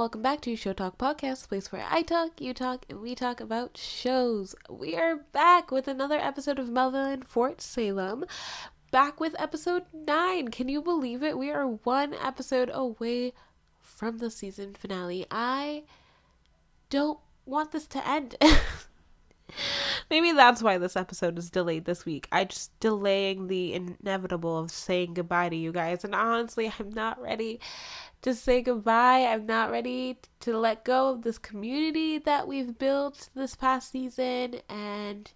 welcome 0.00 0.22
back 0.22 0.40
to 0.40 0.56
Show 0.56 0.72
Talk 0.72 0.96
Podcast, 0.96 1.48
place 1.48 1.70
where 1.70 1.86
I 1.90 2.00
talk, 2.00 2.40
you 2.40 2.54
talk, 2.54 2.86
and 2.88 3.02
we 3.02 3.14
talk 3.14 3.38
about 3.38 3.76
shows. 3.76 4.54
We 4.70 4.96
are 4.96 5.16
back 5.16 5.70
with 5.70 5.86
another 5.88 6.16
episode 6.16 6.58
of 6.58 6.70
Motherland 6.70 7.28
Fort 7.28 7.60
Salem. 7.60 8.24
Back 8.90 9.20
with 9.20 9.38
episode 9.38 9.82
9. 9.92 10.48
Can 10.48 10.70
you 10.70 10.80
believe 10.80 11.22
it? 11.22 11.36
We 11.36 11.50
are 11.50 11.66
one 11.66 12.14
episode 12.14 12.70
away 12.72 13.34
from 13.78 14.16
the 14.16 14.30
season 14.30 14.72
finale. 14.72 15.26
I 15.30 15.82
don't 16.88 17.18
want 17.44 17.72
this 17.72 17.86
to 17.88 18.08
end. 18.08 18.36
Maybe 20.10 20.32
that's 20.32 20.62
why 20.62 20.78
this 20.78 20.96
episode 20.96 21.36
is 21.38 21.50
delayed 21.50 21.84
this 21.84 22.06
week. 22.06 22.26
I 22.32 22.44
just 22.44 22.78
delaying 22.80 23.48
the 23.48 23.74
inevitable 23.74 24.58
of 24.58 24.70
saying 24.70 25.12
goodbye 25.12 25.50
to 25.50 25.56
you 25.56 25.72
guys. 25.72 26.04
And 26.04 26.14
honestly, 26.14 26.72
I'm 26.78 26.88
not 26.88 27.20
ready 27.20 27.60
to 28.22 28.34
say 28.34 28.62
goodbye. 28.62 29.26
I'm 29.26 29.46
not 29.46 29.70
ready 29.70 30.18
to 30.40 30.58
let 30.58 30.84
go 30.84 31.08
of 31.10 31.22
this 31.22 31.38
community 31.38 32.18
that 32.18 32.46
we've 32.46 32.78
built 32.78 33.30
this 33.34 33.54
past 33.54 33.90
season. 33.92 34.60
And 34.68 35.32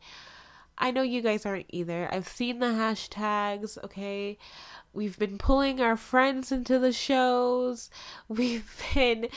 I 0.76 0.90
know 0.90 1.02
you 1.02 1.22
guys 1.22 1.46
aren't 1.46 1.66
either. 1.68 2.08
I've 2.10 2.28
seen 2.28 2.58
the 2.58 2.66
hashtags, 2.66 3.82
okay? 3.84 4.38
We've 4.92 5.18
been 5.18 5.38
pulling 5.38 5.80
our 5.80 5.96
friends 5.96 6.52
into 6.52 6.78
the 6.78 6.92
shows. 6.92 7.90
We've 8.28 8.70
been 8.94 9.28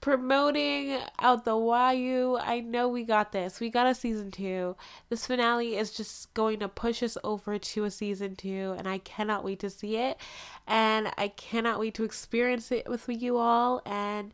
promoting 0.00 0.98
out 1.18 1.44
the 1.44 1.52
Wayuu. 1.52 2.40
I 2.42 2.60
know 2.60 2.88
we 2.88 3.04
got 3.04 3.32
this. 3.32 3.60
We 3.60 3.70
got 3.70 3.86
a 3.86 3.94
season 3.94 4.30
two. 4.30 4.76
This 5.08 5.26
finale 5.26 5.76
is 5.76 5.90
just 5.90 6.32
going 6.34 6.58
to 6.60 6.68
push 6.68 7.02
us 7.02 7.16
over 7.24 7.58
to 7.58 7.84
a 7.84 7.90
season 7.90 8.36
two, 8.36 8.74
and 8.78 8.88
I 8.88 8.98
cannot 8.98 9.44
wait 9.44 9.60
to 9.60 9.70
see 9.70 9.96
it. 9.96 10.18
And 10.66 11.12
I 11.16 11.28
cannot 11.28 11.80
wait 11.80 11.94
to 11.94 12.04
experience 12.04 12.70
it 12.70 12.88
with 12.88 13.08
you 13.08 13.38
all. 13.38 13.82
And 13.86 14.32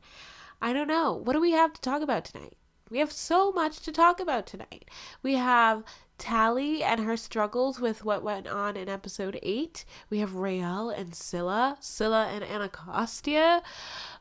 I 0.60 0.72
don't 0.72 0.88
know. 0.88 1.12
What 1.12 1.34
do 1.34 1.40
we 1.40 1.52
have 1.52 1.72
to 1.72 1.80
talk 1.80 2.02
about 2.02 2.24
tonight? 2.24 2.56
We 2.94 3.00
have 3.00 3.10
so 3.10 3.50
much 3.50 3.80
to 3.80 3.90
talk 3.90 4.20
about 4.20 4.46
tonight. 4.46 4.88
We 5.20 5.34
have 5.34 5.82
Tally 6.16 6.80
and 6.84 7.00
her 7.00 7.16
struggles 7.16 7.80
with 7.80 8.04
what 8.04 8.22
went 8.22 8.46
on 8.46 8.76
in 8.76 8.88
episode 8.88 9.36
8. 9.42 9.84
We 10.10 10.20
have 10.20 10.36
Raelle 10.36 10.96
and 10.96 11.12
Scylla, 11.12 11.76
Scylla 11.80 12.28
and 12.32 12.44
Anacostia. 12.44 13.64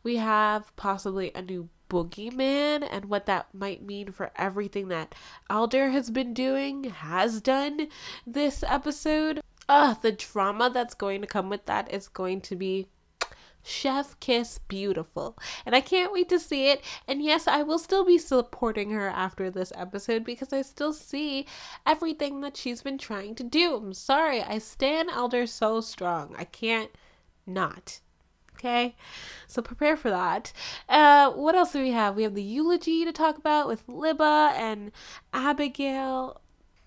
We 0.01 0.15
have 0.15 0.75
possibly 0.75 1.31
a 1.35 1.43
new 1.43 1.69
boogeyman 1.87 2.87
and 2.89 3.05
what 3.05 3.27
that 3.27 3.53
might 3.53 3.83
mean 3.83 4.11
for 4.11 4.31
everything 4.37 4.87
that 4.87 5.13
Alder 5.51 5.91
has 5.91 6.09
been 6.09 6.33
doing, 6.33 6.85
has 6.85 7.41
done 7.41 7.89
this 8.25 8.63
episode. 8.67 9.39
Ugh, 9.69 9.97
the 10.01 10.13
drama 10.13 10.71
that's 10.73 10.95
going 10.95 11.21
to 11.21 11.27
come 11.27 11.47
with 11.47 11.67
that 11.67 11.93
is 11.93 12.07
going 12.07 12.41
to 12.41 12.55
be 12.55 12.87
Chef 13.63 14.19
Kiss 14.19 14.59
beautiful. 14.67 15.37
And 15.65 15.75
I 15.75 15.81
can't 15.81 16.11
wait 16.11 16.29
to 16.29 16.39
see 16.39 16.67
it. 16.69 16.83
And 17.07 17.23
yes, 17.23 17.47
I 17.47 17.63
will 17.63 17.79
still 17.79 18.05
be 18.05 18.17
supporting 18.17 18.91
her 18.91 19.07
after 19.07 19.49
this 19.49 19.71
episode 19.75 20.23
because 20.23 20.53
I 20.53 20.61
still 20.61 20.93
see 20.93 21.45
everything 21.85 22.41
that 22.41 22.57
she's 22.57 22.81
been 22.81 22.97
trying 22.97 23.35
to 23.35 23.43
do. 23.43 23.75
I'm 23.75 23.93
sorry, 23.93 24.41
I 24.41 24.57
stand 24.59 25.09
Alder 25.09 25.47
so 25.47 25.81
strong. 25.81 26.35
I 26.37 26.43
can't 26.43 26.91
not. 27.45 27.99
Okay, 28.55 28.95
so 29.47 29.61
prepare 29.61 29.97
for 29.97 30.09
that. 30.09 30.53
Uh, 30.87 31.31
what 31.31 31.55
else 31.55 31.73
do 31.73 31.81
we 31.81 31.91
have? 31.91 32.15
We 32.15 32.23
have 32.23 32.35
the 32.35 32.43
eulogy 32.43 33.03
to 33.03 33.11
talk 33.11 33.37
about 33.37 33.67
with 33.67 33.85
Libba 33.87 34.53
and 34.53 34.91
Abigail 35.33 36.39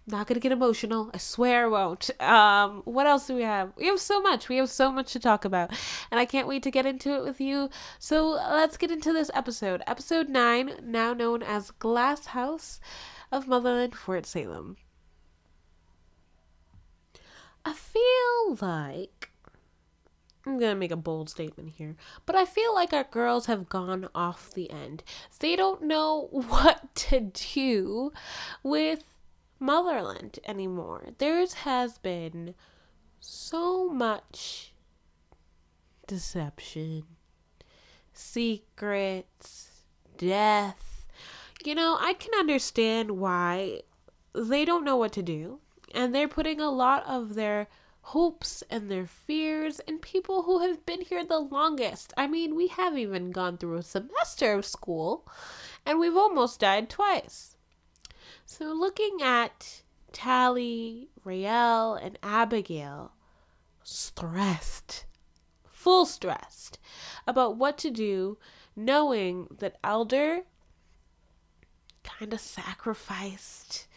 not 0.06 0.26
gonna 0.26 0.40
get 0.40 0.52
emotional. 0.52 1.10
I 1.12 1.18
swear 1.18 1.64
I 1.64 1.68
won't. 1.68 2.10
Um, 2.20 2.82
what 2.84 3.06
else 3.06 3.26
do 3.26 3.34
we 3.34 3.42
have? 3.42 3.72
We 3.76 3.86
have 3.86 3.98
so 3.98 4.20
much. 4.20 4.48
We 4.48 4.56
have 4.58 4.70
so 4.70 4.92
much 4.92 5.12
to 5.12 5.18
talk 5.18 5.44
about, 5.44 5.70
and 6.10 6.20
I 6.20 6.24
can't 6.24 6.46
wait 6.46 6.62
to 6.62 6.70
get 6.70 6.86
into 6.86 7.14
it 7.16 7.24
with 7.24 7.40
you. 7.40 7.70
So 7.98 8.28
let's 8.28 8.76
get 8.76 8.90
into 8.90 9.12
this 9.12 9.30
episode. 9.34 9.82
Episode 9.86 10.28
nine, 10.28 10.72
now 10.82 11.12
known 11.12 11.42
as 11.42 11.72
Glass 11.72 12.26
House 12.26 12.80
of 13.32 13.48
Motherland 13.48 13.94
Fort 13.96 14.26
Salem. 14.26 14.76
I 17.64 17.72
feel 17.72 18.56
like 18.60 19.32
I'm 20.46 20.60
gonna 20.60 20.76
make 20.76 20.92
a 20.92 20.96
bold 20.96 21.28
statement 21.28 21.72
here, 21.78 21.96
but 22.24 22.36
I 22.36 22.44
feel 22.44 22.72
like 22.72 22.92
our 22.92 23.02
girls 23.02 23.46
have 23.46 23.68
gone 23.68 24.08
off 24.14 24.54
the 24.54 24.70
end. 24.70 25.02
They 25.40 25.56
don't 25.56 25.82
know 25.82 26.28
what 26.30 26.94
to 26.94 27.32
do 27.34 28.12
with 28.62 29.02
Motherland 29.58 30.38
anymore. 30.46 31.08
Theirs 31.18 31.54
has 31.54 31.98
been 31.98 32.54
so 33.20 33.88
much 33.88 34.72
deception, 36.06 37.04
secrets, 38.12 39.82
death. 40.16 41.06
You 41.64 41.74
know, 41.74 41.96
I 42.00 42.14
can 42.14 42.38
understand 42.38 43.12
why 43.12 43.82
they 44.34 44.64
don't 44.64 44.84
know 44.84 44.96
what 44.96 45.12
to 45.14 45.22
do, 45.22 45.60
and 45.94 46.14
they're 46.14 46.28
putting 46.28 46.60
a 46.60 46.70
lot 46.70 47.04
of 47.06 47.34
their 47.34 47.68
hopes 48.02 48.62
and 48.70 48.88
their 48.88 49.06
fears 49.06 49.80
in 49.80 49.98
people 49.98 50.44
who 50.44 50.60
have 50.60 50.86
been 50.86 51.00
here 51.00 51.24
the 51.24 51.40
longest. 51.40 52.12
I 52.16 52.28
mean, 52.28 52.54
we 52.54 52.68
have 52.68 52.96
even 52.96 53.32
gone 53.32 53.58
through 53.58 53.78
a 53.78 53.82
semester 53.82 54.52
of 54.52 54.64
school, 54.64 55.26
and 55.84 55.98
we've 55.98 56.16
almost 56.16 56.60
died 56.60 56.88
twice. 56.88 57.55
So, 58.48 58.72
looking 58.72 59.18
at 59.22 59.82
Tally, 60.12 61.08
Raelle, 61.24 61.96
and 62.00 62.16
Abigail, 62.22 63.12
stressed, 63.82 65.04
full 65.66 66.06
stressed 66.06 66.78
about 67.26 67.56
what 67.56 67.76
to 67.78 67.90
do, 67.90 68.38
knowing 68.76 69.48
that 69.58 69.76
Alder 69.82 70.42
kind 72.04 72.32
of 72.32 72.40
sacrificed 72.40 73.88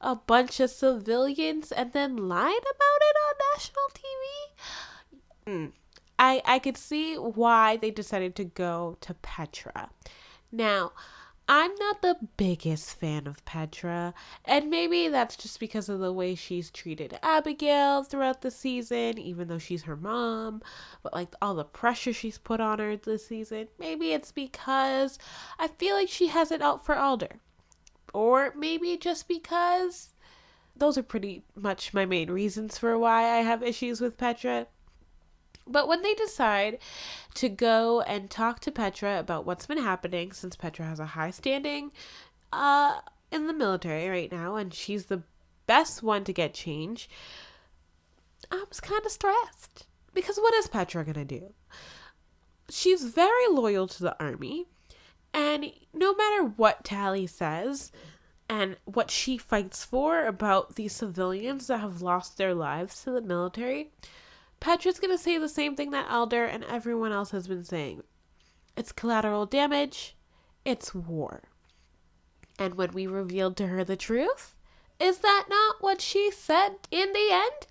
a 0.00 0.14
bunch 0.14 0.60
of 0.60 0.70
civilians 0.70 1.72
and 1.72 1.92
then 1.92 2.16
lied 2.16 2.62
about 2.62 3.00
it 3.00 3.16
on 3.26 3.34
national 3.54 3.90
TV. 3.92 5.66
Mm. 5.66 5.72
I 6.16 6.42
I 6.44 6.58
could 6.60 6.76
see 6.76 7.16
why 7.16 7.76
they 7.76 7.90
decided 7.90 8.36
to 8.36 8.44
go 8.44 8.98
to 9.00 9.14
Petra. 9.14 9.90
Now, 10.52 10.92
I'm 11.48 11.72
not 11.76 12.02
the 12.02 12.16
biggest 12.36 12.98
fan 12.98 13.28
of 13.28 13.44
Petra, 13.44 14.14
and 14.44 14.68
maybe 14.68 15.06
that's 15.06 15.36
just 15.36 15.60
because 15.60 15.88
of 15.88 16.00
the 16.00 16.12
way 16.12 16.34
she's 16.34 16.70
treated 16.70 17.16
Abigail 17.22 18.02
throughout 18.02 18.40
the 18.40 18.50
season, 18.50 19.16
even 19.18 19.46
though 19.46 19.58
she's 19.58 19.84
her 19.84 19.96
mom, 19.96 20.60
but 21.04 21.14
like 21.14 21.32
all 21.40 21.54
the 21.54 21.64
pressure 21.64 22.12
she's 22.12 22.36
put 22.36 22.60
on 22.60 22.80
her 22.80 22.96
this 22.96 23.28
season. 23.28 23.68
Maybe 23.78 24.12
it's 24.12 24.32
because 24.32 25.20
I 25.56 25.68
feel 25.68 25.94
like 25.94 26.08
she 26.08 26.26
has 26.28 26.50
it 26.50 26.62
out 26.62 26.84
for 26.84 26.96
Alder. 26.96 27.38
Or 28.12 28.52
maybe 28.56 28.96
just 28.96 29.28
because 29.28 30.14
those 30.74 30.98
are 30.98 31.02
pretty 31.02 31.44
much 31.54 31.94
my 31.94 32.06
main 32.06 32.30
reasons 32.30 32.76
for 32.76 32.98
why 32.98 33.38
I 33.38 33.42
have 33.42 33.62
issues 33.62 34.00
with 34.00 34.18
Petra. 34.18 34.66
But 35.66 35.88
when 35.88 36.02
they 36.02 36.14
decide 36.14 36.78
to 37.34 37.48
go 37.48 38.00
and 38.02 38.30
talk 38.30 38.60
to 38.60 38.70
Petra 38.70 39.18
about 39.18 39.44
what's 39.44 39.66
been 39.66 39.78
happening, 39.78 40.32
since 40.32 40.56
Petra 40.56 40.86
has 40.86 41.00
a 41.00 41.06
high 41.06 41.30
standing 41.30 41.90
uh, 42.52 43.00
in 43.32 43.46
the 43.46 43.52
military 43.52 44.08
right 44.08 44.30
now, 44.30 44.56
and 44.56 44.72
she's 44.72 45.06
the 45.06 45.22
best 45.66 46.02
one 46.02 46.24
to 46.24 46.32
get 46.32 46.54
change, 46.54 47.08
I 48.50 48.64
was 48.68 48.80
kind 48.80 49.04
of 49.04 49.10
stressed. 49.10 49.86
Because 50.14 50.38
what 50.38 50.54
is 50.54 50.68
Petra 50.68 51.04
going 51.04 51.14
to 51.14 51.24
do? 51.24 51.52
She's 52.70 53.04
very 53.04 53.48
loyal 53.50 53.86
to 53.88 54.02
the 54.02 54.16
army, 54.22 54.66
and 55.34 55.72
no 55.92 56.14
matter 56.14 56.44
what 56.44 56.84
Tally 56.84 57.26
says, 57.26 57.92
and 58.48 58.76
what 58.84 59.10
she 59.10 59.36
fights 59.36 59.84
for 59.84 60.24
about 60.24 60.76
these 60.76 60.92
civilians 60.92 61.66
that 61.66 61.78
have 61.80 62.00
lost 62.00 62.38
their 62.38 62.54
lives 62.54 63.02
to 63.02 63.10
the 63.10 63.20
military, 63.20 63.90
Petra's 64.60 64.98
gonna 64.98 65.18
say 65.18 65.38
the 65.38 65.48
same 65.48 65.76
thing 65.76 65.90
that 65.90 66.10
Alder 66.10 66.44
and 66.44 66.64
everyone 66.64 67.12
else 67.12 67.30
has 67.30 67.46
been 67.46 67.64
saying. 67.64 68.02
It's 68.76 68.92
collateral 68.92 69.46
damage, 69.46 70.16
it's 70.64 70.94
war. 70.94 71.42
And 72.58 72.74
when 72.74 72.92
we 72.92 73.06
revealed 73.06 73.56
to 73.58 73.68
her 73.68 73.84
the 73.84 73.96
truth, 73.96 74.54
is 74.98 75.18
that 75.18 75.46
not 75.48 75.76
what 75.80 76.00
she 76.00 76.30
said 76.30 76.76
in 76.90 77.12
the 77.12 77.28
end? 77.30 77.66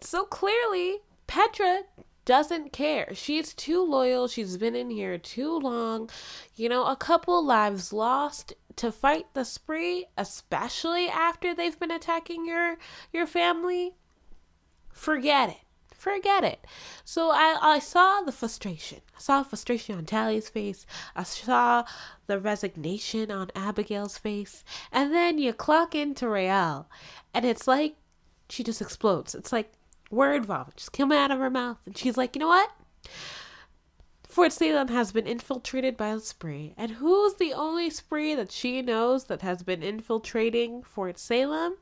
So 0.00 0.24
clearly, 0.24 0.98
Petra 1.26 1.82
doesn't 2.24 2.72
care. 2.72 3.14
She's 3.14 3.54
too 3.54 3.82
loyal. 3.82 4.28
She's 4.28 4.56
been 4.58 4.74
in 4.74 4.90
here 4.90 5.16
too 5.16 5.58
long. 5.58 6.10
You 6.54 6.68
know, 6.68 6.84
a 6.86 6.96
couple 6.96 7.42
lives 7.44 7.92
lost 7.92 8.52
to 8.76 8.92
fight 8.92 9.26
the 9.32 9.44
spree, 9.44 10.06
especially 10.18 11.08
after 11.08 11.54
they've 11.54 11.78
been 11.78 11.90
attacking 11.90 12.44
your 12.44 12.76
your 13.12 13.26
family. 13.26 13.94
Forget 14.92 15.50
it 15.50 15.65
forget 15.98 16.44
it. 16.44 16.64
So 17.04 17.30
I, 17.30 17.58
I 17.60 17.78
saw 17.78 18.20
the 18.20 18.32
frustration. 18.32 19.00
I 19.16 19.20
saw 19.20 19.42
frustration 19.42 19.96
on 19.96 20.04
Tally's 20.04 20.48
face. 20.48 20.86
I 21.14 21.22
saw 21.22 21.84
the 22.26 22.38
resignation 22.38 23.30
on 23.30 23.50
Abigail's 23.54 24.18
face. 24.18 24.64
And 24.92 25.12
then 25.12 25.38
you 25.38 25.52
clock 25.52 25.94
into 25.94 26.26
Raelle, 26.26 26.86
and 27.34 27.44
it's 27.44 27.66
like 27.66 27.96
she 28.48 28.62
just 28.62 28.80
explodes. 28.80 29.34
It's 29.34 29.52
like 29.52 29.72
word 30.10 30.44
vomit 30.46 30.76
just 30.76 30.92
coming 30.92 31.18
out 31.18 31.30
of 31.30 31.38
her 31.38 31.50
mouth. 31.50 31.78
And 31.86 31.96
she's 31.96 32.16
like, 32.16 32.36
you 32.36 32.40
know 32.40 32.48
what? 32.48 32.70
Fort 34.28 34.52
Salem 34.52 34.88
has 34.88 35.12
been 35.12 35.26
infiltrated 35.26 35.96
by 35.96 36.08
a 36.08 36.20
spree. 36.20 36.74
And 36.76 36.92
who's 36.92 37.34
the 37.34 37.54
only 37.54 37.88
spree 37.88 38.34
that 38.34 38.52
she 38.52 38.82
knows 38.82 39.24
that 39.24 39.42
has 39.42 39.62
been 39.62 39.82
infiltrating 39.82 40.82
Fort 40.82 41.18
Salem? 41.18 41.76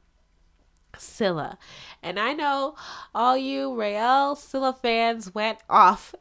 Scylla. 0.99 1.59
And 2.03 2.19
I 2.19 2.33
know 2.33 2.75
all 3.15 3.37
you 3.37 3.75
Raelle 3.75 4.37
Scylla 4.37 4.73
fans 4.73 5.35
went 5.35 5.59
off 5.69 6.15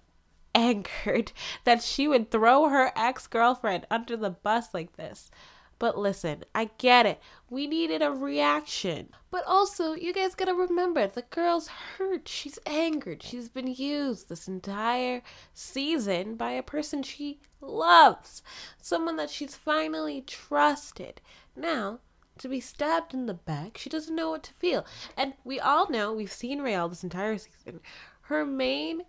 angered 0.55 1.31
that 1.63 1.81
she 1.81 2.07
would 2.07 2.31
throw 2.31 2.69
her 2.69 2.91
ex 2.95 3.27
girlfriend 3.27 3.85
under 3.89 4.15
the 4.15 4.29
bus 4.29 4.73
like 4.73 4.95
this. 4.95 5.31
But 5.79 5.97
listen, 5.97 6.45
I 6.55 6.69
get 6.77 7.05
it. 7.05 7.19
We 7.49 7.67
needed 7.67 8.01
a 8.01 8.11
reaction. 8.11 9.09
But 9.31 9.43
also, 9.45 9.93
you 9.93 10.13
guys 10.13 10.35
gotta 10.35 10.53
remember 10.53 11.07
the 11.07 11.23
girl's 11.23 11.67
hurt. 11.67 12.27
She's 12.27 12.59
angered. 12.65 13.23
She's 13.23 13.49
been 13.49 13.67
used 13.67 14.29
this 14.29 14.47
entire 14.47 15.23
season 15.53 16.35
by 16.35 16.51
a 16.51 16.63
person 16.63 17.03
she 17.03 17.39
loves, 17.59 18.43
someone 18.81 19.17
that 19.17 19.29
she's 19.29 19.55
finally 19.55 20.21
trusted. 20.21 21.19
Now, 21.55 21.99
to 22.39 22.47
be 22.47 22.59
stabbed 22.59 23.13
in 23.13 23.25
the 23.25 23.33
back, 23.33 23.77
she 23.77 23.89
doesn't 23.89 24.15
know 24.15 24.31
what 24.31 24.43
to 24.43 24.53
feel. 24.53 24.85
And 25.15 25.33
we 25.43 25.59
all 25.59 25.89
know, 25.89 26.13
we've 26.13 26.31
seen 26.31 26.59
Raelle 26.59 26.89
this 26.89 27.03
entire 27.03 27.37
season. 27.37 27.79
Her 28.23 28.45
main 28.45 29.03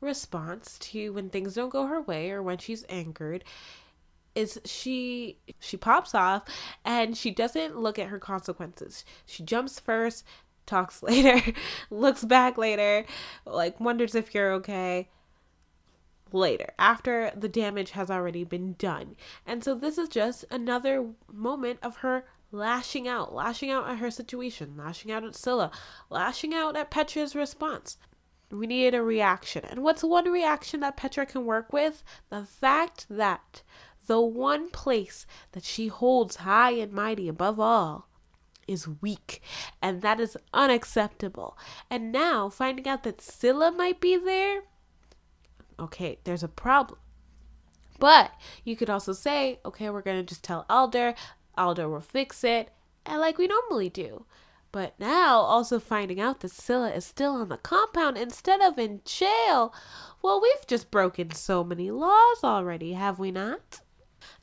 response 0.00 0.78
to 0.78 1.12
when 1.12 1.30
things 1.30 1.54
don't 1.54 1.70
go 1.70 1.86
her 1.86 2.00
way 2.00 2.30
or 2.30 2.42
when 2.42 2.58
she's 2.58 2.84
angered 2.88 3.44
is 4.34 4.60
she 4.64 5.36
she 5.60 5.76
pops 5.76 6.14
off 6.14 6.44
and 6.84 7.16
she 7.16 7.30
doesn't 7.30 7.78
look 7.78 7.98
at 7.98 8.08
her 8.08 8.18
consequences. 8.18 9.04
She 9.26 9.42
jumps 9.42 9.78
first, 9.78 10.24
talks 10.66 11.02
later, 11.02 11.52
looks 11.90 12.24
back 12.24 12.56
later, 12.58 13.04
like 13.44 13.80
wonders 13.80 14.14
if 14.14 14.34
you're 14.34 14.52
okay 14.54 15.08
later 16.32 16.72
after 16.78 17.30
the 17.36 17.48
damage 17.48 17.90
has 17.90 18.10
already 18.10 18.44
been 18.44 18.74
done. 18.78 19.16
And 19.46 19.62
so 19.62 19.74
this 19.74 19.98
is 19.98 20.08
just 20.08 20.44
another 20.50 21.10
moment 21.30 21.78
of 21.82 21.96
her 21.96 22.24
lashing 22.52 23.08
out, 23.08 23.34
lashing 23.34 23.70
out 23.70 23.88
at 23.88 23.98
her 23.98 24.10
situation, 24.10 24.74
lashing 24.76 25.10
out 25.10 25.24
at 25.24 25.34
Scylla, 25.34 25.70
lashing 26.10 26.54
out 26.54 26.76
at 26.76 26.90
Petra's 26.90 27.34
response. 27.34 27.96
We 28.50 28.66
needed 28.66 28.94
a 28.94 29.02
reaction. 29.02 29.64
And 29.64 29.82
what's 29.82 30.04
one 30.04 30.30
reaction 30.30 30.80
that 30.80 30.96
Petra 30.96 31.24
can 31.24 31.46
work 31.46 31.72
with? 31.72 32.04
The 32.28 32.44
fact 32.44 33.06
that 33.08 33.62
the 34.06 34.20
one 34.20 34.68
place 34.70 35.26
that 35.52 35.64
she 35.64 35.88
holds 35.88 36.36
high 36.36 36.72
and 36.72 36.92
mighty 36.92 37.28
above 37.28 37.58
all 37.58 38.08
is 38.68 38.86
weak, 38.86 39.40
and 39.80 40.02
that 40.02 40.20
is 40.20 40.36
unacceptable. 40.52 41.56
And 41.90 42.12
now, 42.12 42.48
finding 42.48 42.86
out 42.86 43.02
that 43.04 43.20
Scylla 43.20 43.72
might 43.72 44.00
be 44.00 44.16
there, 44.16 44.62
okay, 45.80 46.18
there's 46.24 46.42
a 46.42 46.48
problem. 46.48 47.00
But 47.98 48.32
you 48.64 48.76
could 48.76 48.90
also 48.90 49.12
say, 49.12 49.60
okay, 49.64 49.88
we're 49.88 50.02
going 50.02 50.18
to 50.18 50.22
just 50.28 50.42
tell 50.42 50.66
Alder, 50.68 51.14
Alder 51.56 51.88
will 51.88 52.00
fix 52.00 52.44
it, 52.44 52.70
and 53.04 53.20
like 53.20 53.38
we 53.38 53.46
normally 53.46 53.88
do. 53.88 54.24
But 54.72 54.98
now, 54.98 55.40
also 55.40 55.78
finding 55.78 56.18
out 56.18 56.40
that 56.40 56.50
Scylla 56.50 56.90
is 56.90 57.04
still 57.04 57.34
on 57.34 57.50
the 57.50 57.58
compound 57.58 58.16
instead 58.16 58.62
of 58.62 58.78
in 58.78 59.02
jail, 59.04 59.74
well, 60.22 60.40
we've 60.40 60.66
just 60.66 60.90
broken 60.90 61.30
so 61.32 61.62
many 61.62 61.90
laws 61.90 62.42
already, 62.42 62.94
have 62.94 63.18
we 63.18 63.30
not? 63.30 63.80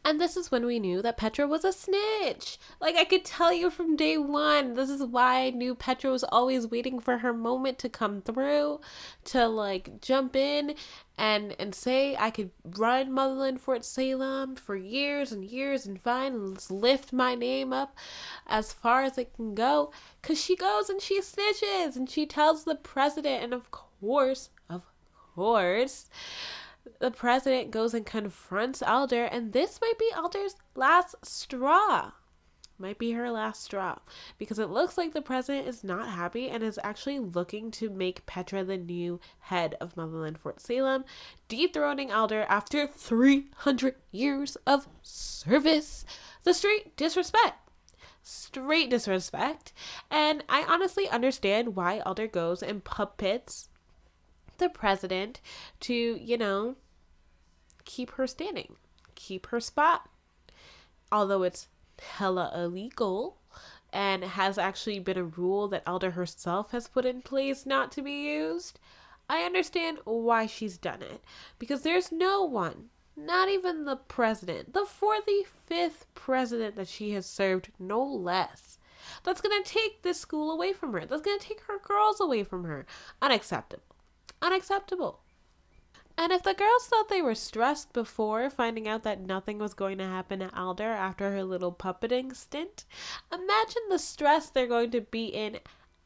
And 0.05 0.19
this 0.19 0.37
is 0.37 0.49
when 0.49 0.65
we 0.65 0.79
knew 0.79 1.01
that 1.01 1.17
Petra 1.17 1.45
was 1.45 1.65
a 1.65 1.73
snitch. 1.73 2.57
Like 2.79 2.95
I 2.95 3.03
could 3.03 3.25
tell 3.25 3.51
you 3.51 3.69
from 3.69 3.95
day 3.95 4.17
one. 4.17 4.73
This 4.75 4.89
is 4.89 5.03
why 5.03 5.41
I 5.41 5.49
knew 5.49 5.75
Petra 5.75 6.09
was 6.09 6.23
always 6.23 6.67
waiting 6.67 6.99
for 6.99 7.17
her 7.17 7.33
moment 7.33 7.77
to 7.79 7.89
come 7.89 8.21
through, 8.21 8.79
to 9.25 9.47
like 9.47 10.01
jump 10.01 10.35
in 10.35 10.75
and 11.17 11.53
and 11.59 11.75
say 11.75 12.15
I 12.17 12.31
could 12.31 12.51
run 12.63 13.11
Motherland 13.11 13.59
Fort 13.59 13.83
Salem 13.83 14.55
for 14.55 14.75
years 14.75 15.33
and 15.33 15.43
years 15.43 15.85
and 15.85 16.01
fine 16.01 16.55
lift 16.69 17.11
my 17.11 17.35
name 17.35 17.73
up 17.73 17.95
as 18.47 18.71
far 18.71 19.03
as 19.03 19.17
it 19.17 19.35
can 19.35 19.53
go. 19.53 19.91
Cause 20.21 20.41
she 20.41 20.55
goes 20.55 20.89
and 20.89 21.01
she 21.01 21.19
snitches 21.19 21.97
and 21.97 22.09
she 22.09 22.25
tells 22.25 22.63
the 22.63 22.75
president 22.75 23.43
and 23.43 23.53
of 23.53 23.69
course, 23.69 24.49
of 24.69 24.83
course 25.35 26.09
the 26.99 27.11
president 27.11 27.71
goes 27.71 27.93
and 27.93 28.05
confronts 28.05 28.81
Alder, 28.81 29.25
and 29.25 29.53
this 29.53 29.79
might 29.81 29.97
be 29.99 30.11
Alder's 30.15 30.55
last 30.75 31.25
straw. 31.25 32.11
Might 32.77 32.97
be 32.97 33.11
her 33.11 33.29
last 33.29 33.63
straw 33.63 33.97
because 34.37 34.57
it 34.57 34.69
looks 34.69 34.97
like 34.97 35.11
the 35.11 35.21
president 35.21 35.67
is 35.67 35.83
not 35.83 36.07
happy 36.07 36.47
and 36.49 36.63
is 36.63 36.79
actually 36.81 37.19
looking 37.19 37.71
to 37.71 37.89
make 37.89 38.25
Petra 38.25 38.63
the 38.63 38.77
new 38.77 39.19
head 39.39 39.75
of 39.81 39.97
Motherland 39.97 40.39
Fort 40.39 40.61
Salem, 40.61 41.03
dethroning 41.49 42.09
Alder 42.09 42.45
after 42.47 42.87
300 42.87 43.95
years 44.11 44.55
of 44.65 44.87
service. 45.03 46.05
The 46.43 46.53
straight 46.53 46.95
disrespect 46.95 47.69
straight 48.21 48.89
disrespect. 48.89 49.73
And 50.11 50.43
I 50.47 50.63
honestly 50.67 51.09
understand 51.09 51.75
why 51.75 51.99
Alder 51.99 52.27
goes 52.27 52.61
and 52.61 52.83
puppets 52.83 53.69
the 54.59 54.69
president 54.69 55.41
to, 55.81 55.93
you 55.93 56.37
know, 56.37 56.75
keep 57.85 58.11
her 58.11 58.27
standing, 58.27 58.75
keep 59.15 59.47
her 59.47 59.59
spot. 59.59 60.09
Although 61.11 61.43
it's 61.43 61.67
hella 61.99 62.51
illegal 62.55 63.37
and 63.91 64.23
has 64.23 64.57
actually 64.57 64.99
been 64.99 65.17
a 65.17 65.23
rule 65.23 65.67
that 65.69 65.87
Alder 65.87 66.11
herself 66.11 66.71
has 66.71 66.87
put 66.87 67.05
in 67.05 67.21
place 67.21 67.65
not 67.65 67.91
to 67.93 68.01
be 68.01 68.11
used, 68.11 68.79
I 69.27 69.41
understand 69.41 69.99
why 70.05 70.45
she's 70.45 70.77
done 70.77 71.01
it. 71.01 71.23
Because 71.57 71.81
there's 71.81 72.11
no 72.11 72.43
one, 72.43 72.89
not 73.17 73.49
even 73.49 73.85
the 73.85 73.95
president, 73.95 74.73
the 74.73 74.85
45th 74.85 76.05
president 76.13 76.75
that 76.75 76.87
she 76.87 77.11
has 77.11 77.25
served, 77.25 77.69
no 77.79 78.03
less, 78.03 78.77
that's 79.23 79.41
going 79.41 79.63
to 79.63 79.69
take 79.69 80.01
this 80.01 80.19
school 80.19 80.51
away 80.51 80.73
from 80.73 80.93
her. 80.93 81.05
That's 81.05 81.21
going 81.21 81.39
to 81.39 81.45
take 81.45 81.61
her 81.61 81.79
girls 81.79 82.19
away 82.19 82.43
from 82.43 82.63
her. 82.65 82.85
Unacceptable. 83.21 83.88
Unacceptable. 84.41 85.21
And 86.17 86.33
if 86.33 86.43
the 86.43 86.53
girls 86.53 86.85
thought 86.85 87.07
they 87.07 87.21
were 87.21 87.33
stressed 87.33 87.93
before 87.93 88.49
finding 88.49 88.89
out 88.89 89.03
that 89.03 89.21
nothing 89.21 89.57
was 89.57 89.73
going 89.73 89.97
to 89.99 90.05
happen 90.05 90.39
to 90.39 90.53
Alder 90.53 90.83
after 90.83 91.31
her 91.31 91.45
little 91.45 91.71
puppeting 91.71 92.35
stint, 92.35 92.83
imagine 93.31 93.83
the 93.89 93.99
stress 93.99 94.49
they're 94.49 94.67
going 94.67 94.91
to 94.91 94.99
be 94.99 95.27
in 95.27 95.59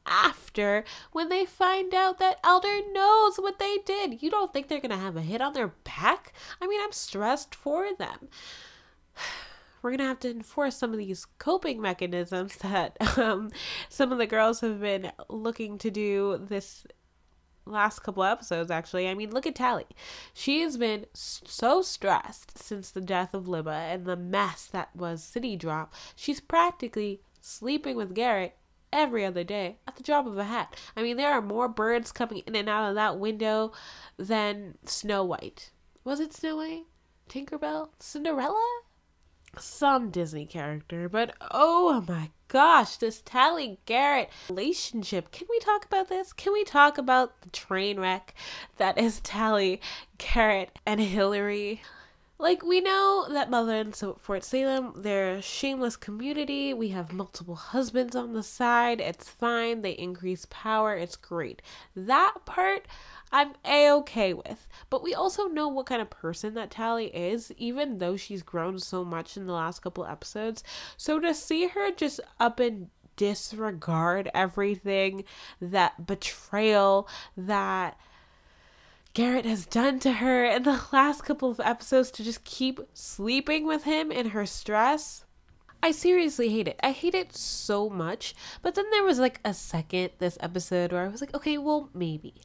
after 0.05 0.83
when 1.13 1.29
they 1.29 1.45
find 1.45 1.95
out 1.95 2.19
that 2.19 2.39
Alder 2.43 2.81
knows 2.91 3.37
what 3.37 3.57
they 3.57 3.79
did. 3.85 4.21
You 4.21 4.29
don't 4.29 4.53
think 4.53 4.67
they're 4.67 4.79
going 4.79 4.91
to 4.91 4.97
have 4.97 5.17
a 5.17 5.21
hit 5.21 5.41
on 5.41 5.53
their 5.53 5.73
back? 5.83 6.33
I 6.61 6.67
mean, 6.67 6.79
I'm 6.83 6.91
stressed 6.91 7.55
for 7.55 7.87
them. 7.97 8.29
We're 9.81 9.89
going 9.89 9.97
to 9.97 10.05
have 10.05 10.19
to 10.19 10.31
enforce 10.31 10.77
some 10.77 10.91
of 10.91 10.99
these 10.99 11.25
coping 11.39 11.81
mechanisms 11.81 12.55
that 12.61 13.17
um, 13.17 13.51
some 13.89 14.11
of 14.11 14.17
the 14.17 14.27
girls 14.27 14.61
have 14.61 14.79
been 14.79 15.11
looking 15.27 15.77
to 15.79 15.89
do 15.89 16.37
this 16.39 16.85
last 17.65 17.99
couple 17.99 18.23
episodes 18.23 18.71
actually. 18.71 19.07
I 19.07 19.13
mean, 19.13 19.31
look 19.31 19.47
at 19.47 19.55
Tally. 19.55 19.85
She 20.33 20.61
has 20.61 20.77
been 20.77 21.05
so 21.13 21.81
stressed 21.81 22.57
since 22.57 22.91
the 22.91 23.01
death 23.01 23.33
of 23.33 23.45
Libba 23.45 23.93
and 23.93 24.05
the 24.05 24.15
mess 24.15 24.67
that 24.67 24.95
was 24.95 25.23
City 25.23 25.55
Drop. 25.55 25.93
She's 26.15 26.39
practically 26.39 27.21
sleeping 27.41 27.95
with 27.95 28.15
Gerit 28.15 28.51
every 28.91 29.25
other 29.25 29.43
day 29.43 29.77
at 29.87 29.95
the 29.95 30.03
drop 30.03 30.27
of 30.27 30.37
a 30.37 30.43
hat. 30.43 30.79
I 30.95 31.01
mean, 31.01 31.17
there 31.17 31.31
are 31.31 31.41
more 31.41 31.67
birds 31.67 32.11
coming 32.11 32.43
in 32.45 32.55
and 32.55 32.69
out 32.69 32.87
of 32.87 32.95
that 32.95 33.17
window 33.19 33.73
than 34.17 34.77
Snow 34.85 35.23
White. 35.23 35.71
Was 36.03 36.19
it 36.19 36.33
Snow 36.33 36.57
White? 36.57 36.83
Tinkerbell? 37.27 37.89
Cinderella? 37.99 38.81
Some 39.57 40.09
Disney 40.09 40.45
character, 40.45 41.07
but 41.07 41.35
oh 41.51 42.03
my 42.07 42.31
gosh, 42.47 42.97
this 42.97 43.21
Tally 43.23 43.79
Gerit 43.85 44.27
relationship. 44.49 45.31
Can 45.31 45.47
we 45.49 45.59
talk 45.59 45.85
about 45.85 46.09
this? 46.09 46.33
Can 46.33 46.53
we 46.53 46.63
talk 46.63 46.97
about 46.97 47.41
the 47.41 47.49
train 47.49 47.99
wreck 47.99 48.33
that 48.77 48.97
is 48.97 49.19
Tally 49.19 49.79
Gerit 50.17 50.69
and 50.85 50.99
Hillary? 50.99 51.81
Like, 52.39 52.63
we 52.63 52.81
know 52.81 53.27
that 53.29 53.49
Mother 53.49 53.75
and 53.75 53.95
so 53.95 54.17
Fort 54.19 54.43
Salem, 54.43 54.93
they're 54.97 55.35
a 55.35 55.41
shameless 55.41 55.95
community. 55.95 56.73
We 56.73 56.89
have 56.89 57.13
multiple 57.13 57.55
husbands 57.55 58.15
on 58.15 58.33
the 58.33 58.43
side. 58.43 58.99
It's 58.99 59.29
fine. 59.29 59.81
They 59.81 59.91
increase 59.91 60.45
power. 60.49 60.95
It's 60.95 61.15
great. 61.15 61.61
That 61.95 62.33
part, 62.45 62.87
I'm 63.33 63.53
a 63.65 63.91
okay 63.91 64.33
with. 64.33 64.67
But 64.91 65.03
we 65.03 65.15
also 65.15 65.47
know 65.47 65.67
what 65.67 65.87
kind 65.87 66.01
of 66.01 66.09
person 66.11 66.53
that 66.53 66.69
Tally 66.69 67.07
is, 67.07 67.51
even 67.57 67.97
though 67.97 68.15
she's 68.15 68.43
grown 68.43 68.77
so 68.77 69.03
much 69.03 69.35
in 69.35 69.47
the 69.47 69.53
last 69.53 69.79
couple 69.79 70.05
episodes. 70.05 70.63
So 70.95 71.19
to 71.19 71.33
see 71.33 71.67
her 71.67 71.91
just 71.91 72.19
up 72.39 72.59
and 72.59 72.89
disregard 73.15 74.29
everything, 74.35 75.23
that 75.59 76.05
betrayal, 76.05 77.07
that 77.35 77.97
Gerit 79.15 79.45
has 79.45 79.65
done 79.65 79.99
to 80.01 80.13
her 80.13 80.45
in 80.45 80.63
the 80.63 80.81
last 80.93 81.23
couple 81.23 81.49
of 81.49 81.59
episodes 81.59 82.11
to 82.11 82.23
just 82.23 82.43
keep 82.43 82.79
sleeping 82.93 83.65
with 83.65 83.83
him 83.83 84.11
in 84.11 84.29
her 84.29 84.45
stress. 84.45 85.25
I 85.81 85.91
seriously 85.91 86.49
hate 86.49 86.67
it. 86.67 86.79
I 86.81 86.91
hate 86.91 87.13
it 87.13 87.35
so 87.35 87.89
much. 87.89 88.35
But 88.61 88.75
then 88.75 88.85
there 88.91 89.03
was 89.03 89.19
like 89.19 89.41
a 89.43 89.53
second 89.53 90.11
this 90.17 90.37
episode 90.39 90.93
where 90.93 91.03
I 91.03 91.09
was 91.09 91.19
like, 91.19 91.33
okay, 91.35 91.57
well, 91.57 91.89
maybe. 91.93 92.35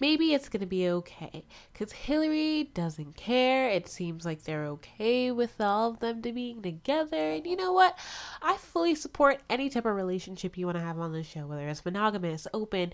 Maybe 0.00 0.34
it's 0.34 0.48
going 0.48 0.60
to 0.60 0.66
be 0.66 0.88
okay. 0.88 1.44
Because 1.72 1.92
Hillary 1.92 2.70
doesn't 2.74 3.16
care. 3.16 3.68
It 3.68 3.88
seems 3.88 4.24
like 4.24 4.44
they're 4.44 4.66
okay 4.66 5.30
with 5.30 5.60
all 5.60 5.90
of 5.90 6.00
them 6.00 6.22
to 6.22 6.32
being 6.32 6.62
together. 6.62 7.32
And 7.32 7.46
you 7.46 7.56
know 7.56 7.72
what? 7.72 7.98
I 8.42 8.56
fully 8.56 8.94
support 8.94 9.40
any 9.48 9.68
type 9.70 9.86
of 9.86 9.94
relationship 9.94 10.56
you 10.56 10.66
want 10.66 10.78
to 10.78 10.84
have 10.84 10.98
on 10.98 11.12
the 11.12 11.22
show, 11.22 11.46
whether 11.46 11.68
it's 11.68 11.84
monogamous, 11.84 12.46
open, 12.52 12.92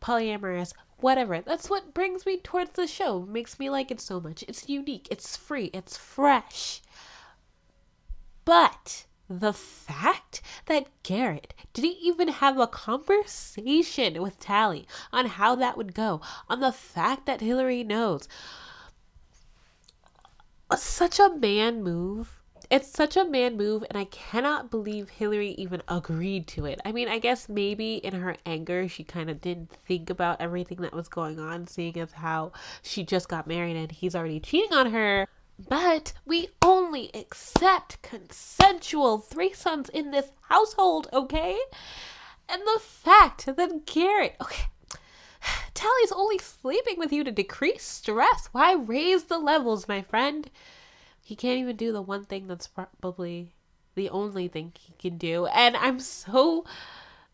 polyamorous, 0.00 0.72
whatever. 0.98 1.40
That's 1.40 1.68
what 1.68 1.94
brings 1.94 2.24
me 2.26 2.38
towards 2.38 2.72
the 2.72 2.86
show. 2.86 3.22
Makes 3.22 3.58
me 3.58 3.70
like 3.70 3.90
it 3.90 4.00
so 4.00 4.20
much. 4.20 4.44
It's 4.48 4.68
unique, 4.68 5.08
it's 5.10 5.36
free, 5.36 5.70
it's 5.72 5.96
fresh. 5.96 6.82
But 8.44 9.04
the 9.40 9.52
fact 9.52 10.42
that 10.66 10.88
Gerit 11.02 11.52
didn't 11.72 11.96
even 12.02 12.28
have 12.28 12.58
a 12.58 12.66
conversation 12.66 14.20
with 14.20 14.38
Tally 14.40 14.86
on 15.12 15.26
how 15.26 15.54
that 15.56 15.76
would 15.76 15.94
go, 15.94 16.20
on 16.48 16.60
the 16.60 16.72
fact 16.72 17.26
that 17.26 17.40
Hillary 17.40 17.84
knows. 17.84 18.28
Such 20.76 21.18
a 21.18 21.34
man 21.34 21.82
move. 21.82 22.42
It's 22.70 22.88
such 22.88 23.18
a 23.18 23.24
man 23.26 23.58
move, 23.58 23.84
and 23.90 23.98
I 23.98 24.04
cannot 24.04 24.70
believe 24.70 25.10
Hillary 25.10 25.50
even 25.58 25.82
agreed 25.88 26.46
to 26.48 26.64
it. 26.64 26.80
I 26.86 26.92
mean, 26.92 27.06
I 27.06 27.18
guess 27.18 27.46
maybe 27.46 27.96
in 27.96 28.14
her 28.14 28.36
anger, 28.46 28.88
she 28.88 29.04
kind 29.04 29.28
of 29.28 29.42
didn't 29.42 29.70
think 29.86 30.08
about 30.08 30.40
everything 30.40 30.80
that 30.80 30.94
was 30.94 31.08
going 31.08 31.38
on, 31.38 31.66
seeing 31.66 31.98
as 31.98 32.12
how 32.12 32.52
she 32.80 33.04
just 33.04 33.28
got 33.28 33.46
married 33.46 33.76
and 33.76 33.92
he's 33.92 34.14
already 34.14 34.40
cheating 34.40 34.72
on 34.72 34.90
her. 34.90 35.28
But 35.58 36.12
we 36.24 36.48
only 36.62 37.10
accept 37.14 38.02
consensual 38.02 39.20
threesomes 39.20 39.90
in 39.90 40.10
this 40.10 40.32
household, 40.48 41.08
okay? 41.12 41.58
And 42.48 42.62
the 42.62 42.80
fact 42.80 43.46
that 43.46 43.86
Gerit, 43.86 44.34
okay, 44.40 44.64
Tally's 45.74 46.12
only 46.12 46.38
sleeping 46.38 46.98
with 46.98 47.12
you 47.12 47.24
to 47.24 47.30
decrease 47.30 47.84
stress. 47.84 48.48
Why 48.52 48.74
raise 48.74 49.24
the 49.24 49.38
levels, 49.38 49.88
my 49.88 50.02
friend? 50.02 50.50
He 51.22 51.36
can't 51.36 51.58
even 51.58 51.76
do 51.76 51.92
the 51.92 52.02
one 52.02 52.24
thing 52.24 52.46
that's 52.46 52.66
probably 52.66 53.54
the 53.94 54.10
only 54.10 54.48
thing 54.48 54.72
he 54.78 54.94
can 54.98 55.18
do. 55.18 55.46
And 55.46 55.76
I'm 55.76 56.00
so 56.00 56.64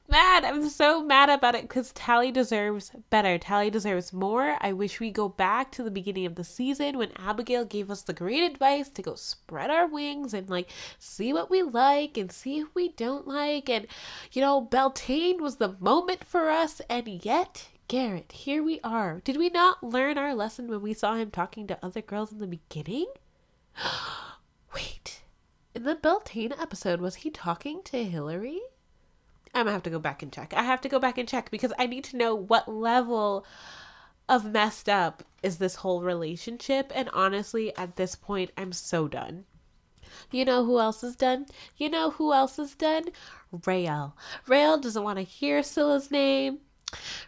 mad. 0.08 0.44
I'm 0.44 0.68
so 0.68 1.02
mad 1.02 1.28
about 1.28 1.54
it 1.54 1.62
because 1.62 1.92
Tally 1.92 2.30
deserves 2.30 2.92
better. 3.10 3.38
Tally 3.38 3.70
deserves 3.70 4.12
more. 4.12 4.56
I 4.60 4.72
wish 4.72 5.00
we 5.00 5.10
go 5.10 5.28
back 5.28 5.70
to 5.72 5.82
the 5.82 5.90
beginning 5.90 6.26
of 6.26 6.34
the 6.34 6.44
season 6.44 6.98
when 6.98 7.12
Abigail 7.16 7.64
gave 7.64 7.90
us 7.90 8.02
the 8.02 8.12
great 8.12 8.42
advice 8.42 8.88
to 8.90 9.02
go 9.02 9.14
spread 9.14 9.70
our 9.70 9.86
wings 9.86 10.34
and 10.34 10.48
like 10.48 10.70
see 10.98 11.32
what 11.32 11.50
we 11.50 11.62
like 11.62 12.16
and 12.16 12.32
see 12.32 12.58
if 12.58 12.74
we 12.74 12.88
don't 12.90 13.28
like. 13.28 13.68
And 13.68 13.86
you 14.32 14.40
know, 14.40 14.60
Beltane 14.60 15.42
was 15.42 15.56
the 15.56 15.76
moment 15.80 16.24
for 16.24 16.50
us, 16.50 16.80
and 16.88 17.24
yet. 17.24 17.68
Gerit, 17.88 18.32
here 18.32 18.62
we 18.62 18.80
are. 18.84 19.22
Did 19.24 19.38
we 19.38 19.48
not 19.48 19.82
learn 19.82 20.18
our 20.18 20.34
lesson 20.34 20.68
when 20.68 20.82
we 20.82 20.92
saw 20.92 21.14
him 21.14 21.30
talking 21.30 21.66
to 21.68 21.78
other 21.82 22.02
girls 22.02 22.30
in 22.30 22.38
the 22.38 22.46
beginning? 22.46 23.06
Wait, 24.74 25.22
in 25.74 25.84
the 25.84 25.94
Beltane 25.94 26.52
episode, 26.52 27.00
was 27.00 27.16
he 27.16 27.30
talking 27.30 27.80
to 27.84 28.04
Hillary? 28.04 28.60
I'm 29.54 29.64
gonna 29.64 29.72
have 29.72 29.82
to 29.84 29.90
go 29.90 29.98
back 29.98 30.22
and 30.22 30.32
check. 30.32 30.52
I 30.54 30.62
have 30.62 30.80
to 30.82 30.88
go 30.88 30.98
back 30.98 31.18
and 31.18 31.28
check 31.28 31.50
because 31.50 31.72
I 31.78 31.86
need 31.86 32.04
to 32.04 32.16
know 32.16 32.34
what 32.34 32.68
level 32.68 33.44
of 34.28 34.44
messed 34.44 34.88
up 34.88 35.22
is 35.42 35.58
this 35.58 35.76
whole 35.76 36.02
relationship. 36.02 36.92
And 36.94 37.08
honestly, 37.12 37.76
at 37.76 37.96
this 37.96 38.14
point, 38.14 38.50
I'm 38.56 38.72
so 38.72 39.08
done. 39.08 39.44
You 40.30 40.44
know 40.44 40.64
who 40.64 40.78
else 40.78 41.02
is 41.02 41.16
done? 41.16 41.46
You 41.76 41.88
know 41.88 42.10
who 42.10 42.32
else 42.32 42.58
is 42.58 42.74
done? 42.74 43.04
Raelle. 43.52 44.14
Raelle 44.46 44.80
doesn't 44.80 45.02
want 45.02 45.18
to 45.18 45.22
hear 45.22 45.62
Scylla's 45.62 46.10
name. 46.10 46.58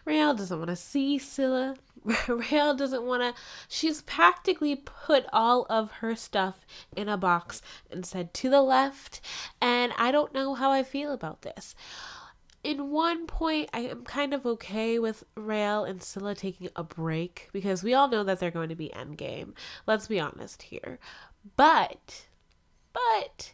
Raelle 0.05 0.35
doesn't 0.35 0.57
want 0.57 0.69
to 0.69 0.75
see 0.75 1.17
Scylla. 1.17 1.75
Raelle 2.27 2.75
doesn't 2.75 3.03
want 3.03 3.21
to. 3.21 3.41
She's 3.67 4.01
practically 4.01 4.75
put 4.75 5.25
all 5.31 5.65
of 5.69 5.91
her 5.91 6.15
stuff 6.15 6.65
in 6.95 7.07
a 7.07 7.17
box 7.17 7.61
and 7.91 8.05
said 8.05 8.33
to 8.35 8.49
the 8.49 8.61
left. 8.61 9.21
And 9.61 9.93
I 9.97 10.11
don't 10.11 10.33
know 10.33 10.55
how 10.55 10.71
I 10.71 10.83
feel 10.83 11.13
about 11.13 11.41
this. 11.41 11.75
In 12.63 12.91
one 12.91 13.25
point, 13.25 13.69
I 13.73 13.81
am 13.81 14.03
kind 14.03 14.33
of 14.33 14.45
okay 14.45 14.99
with 14.99 15.23
Raelle 15.35 15.89
and 15.89 16.01
Scylla 16.01 16.35
taking 16.35 16.69
a 16.75 16.83
break 16.83 17.49
because 17.53 17.83
we 17.83 17.95
all 17.95 18.07
know 18.07 18.23
that 18.23 18.39
they're 18.39 18.51
going 18.51 18.69
to 18.69 18.75
be 18.75 18.91
endgame. 18.95 19.53
Let's 19.87 20.07
be 20.07 20.19
honest 20.19 20.61
here. 20.63 20.99
But, 21.55 22.27
but 22.93 23.53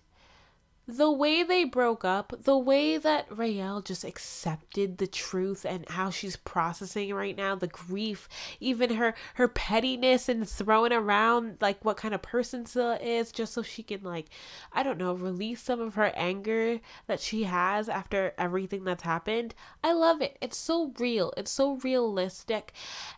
the 0.87 1.11
way 1.11 1.43
they 1.43 1.65
broke 1.65 2.05
up, 2.05 2.33
the 2.43 2.57
way 2.57 2.97
that 2.97 3.29
Raelle 3.29 3.83
just 3.83 4.05
accepted 4.05 4.97
the 4.97 5.07
truth 5.07 5.65
and 5.65 5.87
how 5.89 6.09
she's 6.09 6.37
processing 6.37 7.13
right 7.13 7.35
now, 7.35 7.55
the 7.55 7.67
grief, 7.67 8.29
even 8.61 8.95
her 8.95 9.13
her 9.33 9.49
pettiness 9.49 10.29
and 10.29 10.47
throwing 10.47 10.93
around 10.93 11.57
like 11.59 11.83
what 11.83 11.97
kind 11.97 12.13
of 12.13 12.21
person 12.21 12.65
Scylla 12.65 12.97
is, 13.01 13.33
just 13.33 13.53
so 13.53 13.61
she 13.61 13.83
can 13.83 14.01
like, 14.01 14.27
I 14.71 14.81
don't 14.81 14.97
know, 14.97 15.13
release 15.13 15.61
some 15.61 15.81
of 15.81 15.95
her 15.95 16.13
anger 16.15 16.79
that 17.07 17.19
she 17.19 17.43
has 17.43 17.89
after 17.89 18.33
everything 18.37 18.85
that's 18.85 19.03
happened. 19.03 19.55
I 19.83 19.91
love 19.91 20.21
it. 20.21 20.37
It's 20.41 20.57
so 20.57 20.93
real. 20.99 21.33
It's 21.35 21.51
so 21.51 21.75
realistic, 21.83 22.71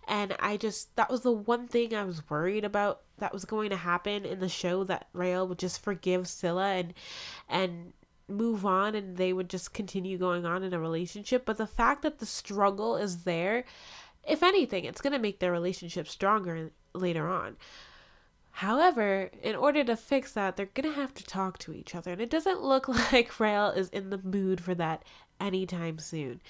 and 0.08 0.36
I 0.40 0.58
just 0.58 0.96
that 0.96 1.12
was 1.12 1.22
the 1.22 1.32
one 1.32 1.68
thing 1.68 1.94
I 1.94 2.04
was 2.04 2.28
worried 2.30 2.66
about 2.66 3.02
that 3.20 3.34
was 3.34 3.46
going 3.46 3.70
to 3.70 3.76
happen 3.76 4.26
in 4.26 4.40
the 4.40 4.50
show 4.50 4.84
that 4.86 5.08
Raelle 5.14 5.48
would 5.48 5.60
just 5.60 5.82
forgive 5.82 6.28
Scylla 6.28 6.74
and 6.74 6.94
and 7.48 7.94
move 8.28 8.66
on 8.66 8.94
and 8.94 9.18
they 9.18 9.34
would 9.34 9.50
just 9.50 9.74
continue 9.74 10.18
going 10.18 10.46
on 10.46 10.64
in 10.64 10.74
a 10.74 10.80
relationship. 10.80 11.46
But 11.46 11.58
the 11.58 11.68
fact 11.68 12.04
that 12.04 12.20
the 12.20 12.26
struggle 12.26 12.96
is 12.96 13.24
there 13.24 13.66
if 14.28 14.44
anything 14.44 14.86
it's 14.86 15.02
going 15.02 15.14
to 15.14 15.20
make 15.20 15.40
their 15.40 15.52
relationship 15.52 16.08
stronger 16.08 16.72
later 16.94 17.28
on. 17.28 17.58
However 18.52 19.30
in 19.42 19.56
order 19.56 19.84
to 19.84 19.96
fix 19.96 20.34
that 20.34 20.58
they're 20.58 20.68
going 20.68 20.94
to 20.94 21.00
have 21.00 21.14
to 21.16 21.24
talk 21.24 21.58
to 21.60 21.74
each 21.74 21.96
other. 21.96 22.12
And 22.12 22.22
it 22.22 22.30
doesn't 22.30 22.62
look 22.62 22.88
like 23.12 23.30
Raelle 23.40 23.76
is 23.76 23.90
in 23.90 24.10
the 24.10 24.22
mood 24.24 24.62
for 24.62 24.76
that 24.76 25.04
anytime 25.40 26.00
soon 26.00 26.42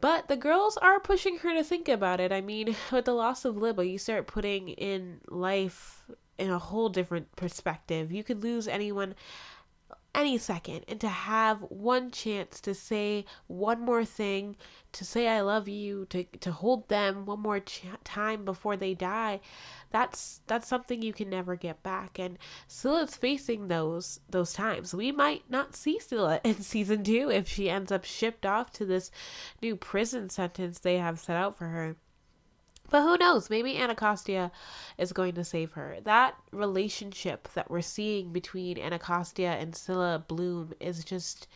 but 0.00 0.28
the 0.28 0.36
girls 0.36 0.76
are 0.76 1.00
pushing 1.00 1.38
her 1.38 1.54
to 1.54 1.64
think 1.64 1.88
about 1.88 2.20
it. 2.20 2.32
I 2.32 2.40
mean, 2.40 2.76
with 2.92 3.04
the 3.04 3.12
loss 3.12 3.44
of 3.44 3.56
Libba, 3.56 3.88
you 3.88 3.98
start 3.98 4.26
putting 4.26 4.68
in 4.68 5.20
life 5.28 6.04
in 6.38 6.50
a 6.50 6.58
whole 6.58 6.88
different 6.88 7.34
perspective. 7.36 8.12
You 8.12 8.22
could 8.22 8.42
lose 8.42 8.68
anyone 8.68 9.14
any 10.16 10.38
second 10.38 10.84
and 10.88 11.00
to 11.00 11.08
have 11.08 11.60
one 11.68 12.10
chance 12.10 12.60
to 12.60 12.74
say 12.74 13.24
one 13.46 13.80
more 13.80 14.04
thing 14.04 14.56
to 14.92 15.04
say 15.04 15.28
i 15.28 15.40
love 15.40 15.68
you 15.68 16.06
to 16.06 16.24
to 16.40 16.50
hold 16.50 16.88
them 16.88 17.26
one 17.26 17.40
more 17.40 17.60
ch- 17.60 17.84
time 18.02 18.44
before 18.44 18.76
they 18.76 18.94
die 18.94 19.38
that's 19.90 20.42
that's 20.46 20.68
something 20.68 21.00
you 21.00 21.12
can 21.12 21.30
never 21.30 21.56
get 21.56 21.82
back. 21.82 22.18
And 22.18 22.38
Scylla's 22.68 23.16
facing 23.16 23.68
those 23.68 24.20
those 24.28 24.52
times. 24.52 24.94
We 24.94 25.12
might 25.12 25.44
not 25.48 25.74
see 25.74 25.98
Scylla 25.98 26.40
in 26.44 26.60
season 26.60 27.04
2 27.04 27.30
if 27.30 27.48
she 27.48 27.70
ends 27.70 27.92
up 27.92 28.04
shipped 28.04 28.44
off 28.44 28.70
to 28.72 28.84
this 28.84 29.10
new 29.62 29.76
prison 29.76 30.28
sentence 30.28 30.78
they 30.80 30.98
have 30.98 31.18
set 31.18 31.36
out 31.36 31.56
for 31.56 31.68
her 31.68 31.96
but 32.90 33.02
who 33.02 33.16
knows? 33.18 33.50
Maybe 33.50 33.76
Anacostia 33.76 34.50
is 34.98 35.12
going 35.12 35.34
to 35.34 35.44
save 35.44 35.72
her. 35.72 35.98
That 36.04 36.36
relationship 36.52 37.48
that 37.54 37.70
we're 37.70 37.82
seeing 37.82 38.32
between 38.32 38.78
Anacostia 38.78 39.52
and 39.52 39.74
Scylla 39.74 40.24
Bloom 40.26 40.72
is 40.80 41.04
just. 41.04 41.48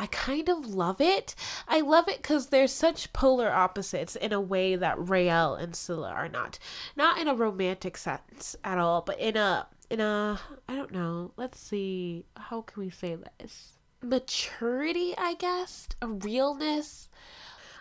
I 0.00 0.06
kind 0.06 0.48
of 0.48 0.64
love 0.64 1.00
it. 1.00 1.34
I 1.66 1.80
love 1.80 2.06
it 2.08 2.18
because 2.18 2.46
they're 2.46 2.68
such 2.68 3.12
polar 3.12 3.50
opposites 3.50 4.14
in 4.14 4.32
a 4.32 4.40
way 4.40 4.76
that 4.76 4.96
Raelle 4.96 5.60
and 5.60 5.74
Scylla 5.74 6.10
are 6.10 6.28
not. 6.28 6.60
Not 6.94 7.18
in 7.18 7.26
a 7.26 7.34
romantic 7.34 7.96
sense 7.96 8.54
at 8.62 8.78
all, 8.78 9.02
but 9.02 9.18
in 9.18 9.36
a 9.36 9.66
in 9.90 10.00
a 10.00 10.38
I 10.68 10.76
don't 10.76 10.92
know. 10.92 11.32
Let's 11.36 11.58
see. 11.58 12.26
How 12.36 12.60
can 12.60 12.84
we 12.84 12.90
say 12.90 13.16
this? 13.40 13.72
Maturity, 14.00 15.14
I 15.18 15.34
guess. 15.34 15.88
A 16.00 16.06
realness 16.06 17.08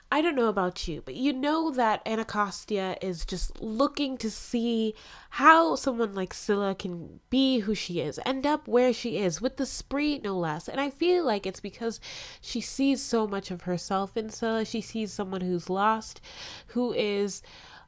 I 0.10 0.22
don't 0.22 0.36
know 0.36 0.48
about 0.48 0.88
you, 0.88 1.02
but 1.04 1.16
you 1.16 1.34
know 1.34 1.70
that 1.72 2.02
Anacostia 2.06 2.98
is 3.02 3.26
just 3.26 3.62
looking 3.62 4.18
to 4.20 4.32
see 4.32 4.96
how 5.32 5.76
someone 5.76 6.16
like 6.16 6.34
Scylla 6.34 6.76
can 6.76 7.20
be 7.30 7.60
who 7.60 7.76
she 7.76 8.00
is, 8.00 8.18
end 8.26 8.46
up 8.46 8.70
where 8.70 8.94
she 8.94 9.18
is, 9.18 9.42
with 9.42 9.58
the 9.58 9.66
spree 9.66 10.20
no 10.24 10.38
less. 10.38 10.70
And 10.70 10.80
I 10.80 10.90
feel 10.90 11.26
like 11.26 11.46
it's 11.46 11.60
because 11.60 12.00
she 12.40 12.62
sees 12.62 13.02
so 13.02 13.28
much 13.28 13.52
of 13.52 13.64
herself 13.64 14.16
in 14.16 14.30
Scylla. 14.30 14.64
She 14.64 14.80
sees 14.80 15.12
someone 15.12 15.42
who's 15.42 15.70
lost, 15.70 16.22
who 16.68 16.94
is 16.94 17.42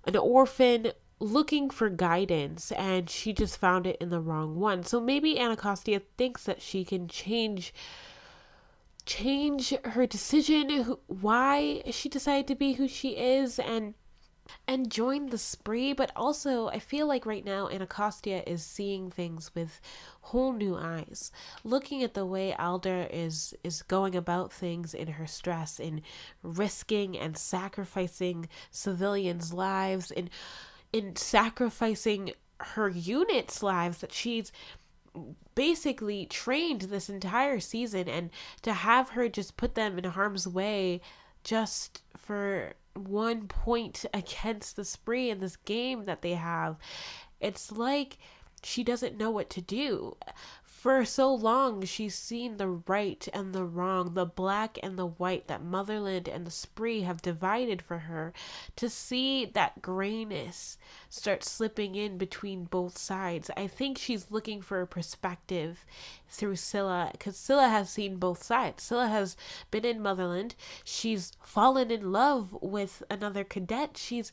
an 0.05 0.17
orphan 0.17 0.91
looking 1.21 1.69
for 1.69 1.89
guidance 1.89 2.71
and 2.73 3.09
she 3.09 3.33
just 3.33 3.57
found 3.57 3.85
it 3.85 3.97
in 3.99 4.09
the 4.09 4.21
wrong 4.21 4.55
one. 4.55 4.83
So 4.83 4.99
maybe 4.99 5.39
Anacostia 5.39 6.01
thinks 6.17 6.43
that 6.45 6.61
she 6.61 6.83
can 6.85 7.07
change 7.07 7.73
change 9.09 9.73
her 9.83 10.05
decision, 10.05 10.95
why 11.07 11.81
she 11.89 12.07
decided 12.07 12.47
to 12.47 12.55
be 12.55 12.73
who 12.73 12.87
she 12.87 13.17
is, 13.17 13.57
and 13.57 13.95
and 14.67 14.91
join 14.91 15.27
the 15.27 15.37
spree. 15.37 15.93
But 15.93 16.11
also, 16.15 16.67
I 16.67 16.77
feel 16.77 17.07
like 17.07 17.25
right 17.25 17.43
now 17.43 17.69
Anacostia 17.69 18.43
is 18.45 18.63
seeing 18.63 19.09
things 19.09 19.51
with 19.55 19.81
whole 20.21 20.53
new 20.53 20.75
eyes, 20.75 21.31
looking 21.63 22.03
at 22.03 22.13
the 22.13 22.25
way 22.25 22.53
Alder 22.53 23.07
is 23.11 23.55
is 23.63 23.81
going 23.81 24.15
about 24.15 24.53
things 24.53 24.93
in 24.93 25.07
her 25.07 25.27
stress, 25.27 25.79
in 25.79 26.03
risking 26.43 27.17
and 27.17 27.35
sacrificing 27.35 28.47
civilians' 28.69 29.51
lives, 29.51 30.11
in 30.11 30.29
in 30.93 31.15
sacrificing 31.15 32.33
her 32.59 32.89
unit's 32.89 33.63
lives 33.63 33.99
that 33.99 34.13
she's 34.13 34.51
basically 35.55 36.25
trained 36.25 36.81
this 36.81 37.09
entire 37.09 37.59
season 37.59 38.07
and 38.07 38.29
to 38.61 38.73
have 38.73 39.09
her 39.09 39.27
just 39.27 39.57
put 39.57 39.75
them 39.75 39.97
in 39.97 40.03
harm's 40.05 40.47
way 40.47 41.01
just 41.43 42.01
for 42.17 42.73
one 42.93 43.47
point 43.47 44.05
against 44.13 44.75
the 44.75 44.85
spree 44.85 45.29
in 45.29 45.39
this 45.39 45.55
game 45.55 46.05
that 46.05 46.21
they 46.21 46.33
have 46.33 46.77
it's 47.39 47.71
like 47.71 48.17
she 48.63 48.83
doesn't 48.83 49.17
know 49.17 49.31
what 49.31 49.49
to 49.49 49.61
do 49.61 50.15
for 50.79 51.03
so 51.03 51.33
long, 51.33 51.83
she's 51.83 52.15
seen 52.15 52.55
the 52.55 52.69
right 52.69 53.27
and 53.33 53.53
the 53.53 53.65
wrong, 53.65 54.13
the 54.13 54.25
black 54.25 54.79
and 54.81 54.97
the 54.97 55.05
white 55.05 55.47
that 55.47 55.61
Motherland 55.61 56.29
and 56.29 56.47
the 56.47 56.51
Spree 56.51 57.01
have 57.01 57.21
divided 57.21 57.81
for 57.81 57.99
her. 57.99 58.31
To 58.77 58.89
see 58.89 59.43
that 59.43 59.81
grayness 59.81 60.77
start 61.09 61.43
slipping 61.43 61.95
in 61.95 62.17
between 62.17 62.63
both 62.63 62.97
sides, 62.97 63.51
I 63.57 63.67
think 63.67 63.97
she's 63.97 64.31
looking 64.31 64.61
for 64.61 64.79
a 64.79 64.87
perspective 64.87 65.85
through 66.29 66.55
Scylla, 66.55 67.09
because 67.11 67.35
Scylla 67.35 67.67
has 67.67 67.89
seen 67.89 68.15
both 68.15 68.41
sides. 68.41 68.81
Scylla 68.81 69.09
has 69.09 69.35
been 69.71 69.83
in 69.83 70.01
Motherland, 70.01 70.55
she's 70.85 71.33
fallen 71.43 71.91
in 71.91 72.13
love 72.13 72.57
with 72.61 73.03
another 73.09 73.43
cadet, 73.43 73.97
she's 73.97 74.31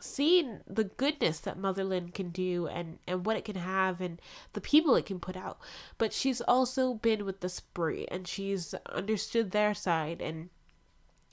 seen 0.00 0.60
the 0.66 0.84
goodness 0.84 1.40
that 1.40 1.58
Motherland 1.58 2.14
can 2.14 2.30
do 2.30 2.66
and, 2.66 2.98
and 3.06 3.24
what 3.24 3.36
it 3.36 3.44
can 3.44 3.56
have 3.56 4.00
and 4.00 4.20
the 4.52 4.60
people 4.60 4.94
it 4.94 5.06
can 5.06 5.20
put 5.20 5.36
out. 5.36 5.58
But 5.98 6.12
she's 6.12 6.40
also 6.40 6.94
been 6.94 7.24
with 7.24 7.40
the 7.40 7.48
spree 7.48 8.06
and 8.10 8.26
she's 8.26 8.74
understood 8.90 9.50
their 9.50 9.74
side 9.74 10.20
and 10.20 10.50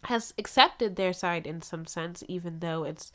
has 0.05 0.33
accepted 0.37 0.95
their 0.95 1.13
side 1.13 1.47
in 1.47 1.61
some 1.61 1.85
sense, 1.85 2.23
even 2.27 2.59
though 2.59 2.83
it's 2.83 3.11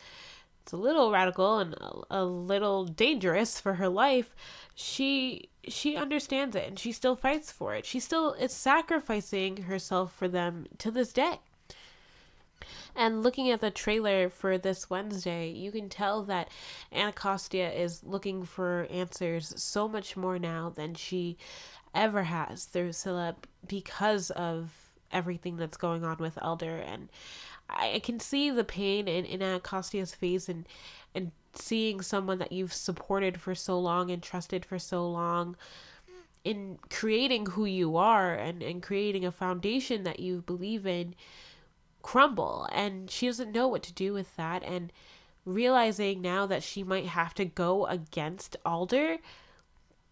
it's 0.63 0.73
a 0.75 0.77
little 0.77 1.11
radical 1.11 1.61
and 1.61 1.73
a, 1.75 2.23
a 2.23 2.25
little 2.27 2.85
dangerous 2.85 3.59
for 3.59 3.75
her 3.75 3.89
life. 3.89 4.37
She 4.75 5.49
she 5.67 5.97
understands 5.97 6.55
it 6.57 6.69
and 6.69 6.79
she 6.79 6.93
still 6.93 7.17
fights 7.17 7.51
for 7.51 7.75
it. 7.75 7.87
She 7.87 8.01
still 8.01 8.35
is 8.35 8.53
sacrificing 8.53 9.63
herself 9.63 10.13
for 10.15 10.29
them 10.29 10.67
to 10.79 10.91
this 10.91 11.13
day. 11.13 11.41
And 12.95 13.23
looking 13.23 13.51
at 13.51 13.61
the 13.61 13.71
trailer 13.71 14.29
for 14.29 14.59
this 14.59 14.91
Wednesday, 14.91 15.51
you 15.51 15.73
can 15.73 15.89
tell 15.89 16.23
that 16.25 16.51
Anacostia 16.93 17.71
is 17.71 18.03
looking 18.05 18.45
for 18.45 18.87
answers 18.91 19.53
so 19.57 19.89
much 19.89 20.17
more 20.17 20.39
now 20.39 20.71
than 20.71 20.95
she 20.95 21.37
ever 21.95 22.25
has 22.25 22.65
through 22.65 22.93
Scylla 22.93 23.37
because 23.67 24.31
of 24.31 24.71
everything 25.11 25.57
that's 25.57 25.77
going 25.77 26.05
on 26.05 26.19
with 26.19 26.39
Alder. 26.43 26.77
And 26.77 27.09
I 27.71 28.01
can 28.03 28.21
see 28.21 28.51
the 28.51 28.65
pain 28.65 29.09
in, 29.09 29.25
in 29.25 29.43
Anacostia's 29.43 30.15
face 30.15 30.49
and, 30.49 30.67
and 31.15 31.33
seeing 31.55 32.01
someone 32.01 32.39
that 32.39 32.53
you've 32.53 32.73
supported 32.73 33.41
for 33.41 33.55
so 33.55 33.79
long 33.79 34.11
and 34.11 34.23
trusted 34.23 34.65
for 34.65 34.79
so 34.79 35.09
long 35.09 35.57
in 36.45 36.79
creating 36.91 37.47
who 37.47 37.65
you 37.65 37.97
are 37.97 38.35
and, 38.35 38.63
and 38.63 38.83
creating 38.83 39.25
a 39.25 39.33
foundation 39.33 40.05
that 40.05 40.21
you 40.21 40.43
believe 40.43 40.87
in 40.87 41.15
crumble 42.09 42.67
and 42.73 43.11
she 43.11 43.27
doesn't 43.27 43.53
know 43.53 43.69
what 43.69 43.83
to 43.83 43.93
do 43.93 44.15
with 44.15 44.35
that 44.37 44.63
and 44.63 44.91
realizing 45.45 46.23
now 46.23 46.47
that 46.47 46.63
she 46.63 46.83
might 46.83 47.05
have 47.05 47.35
to 47.35 47.45
go 47.45 47.85
against 47.85 48.57
Alder 48.65 49.19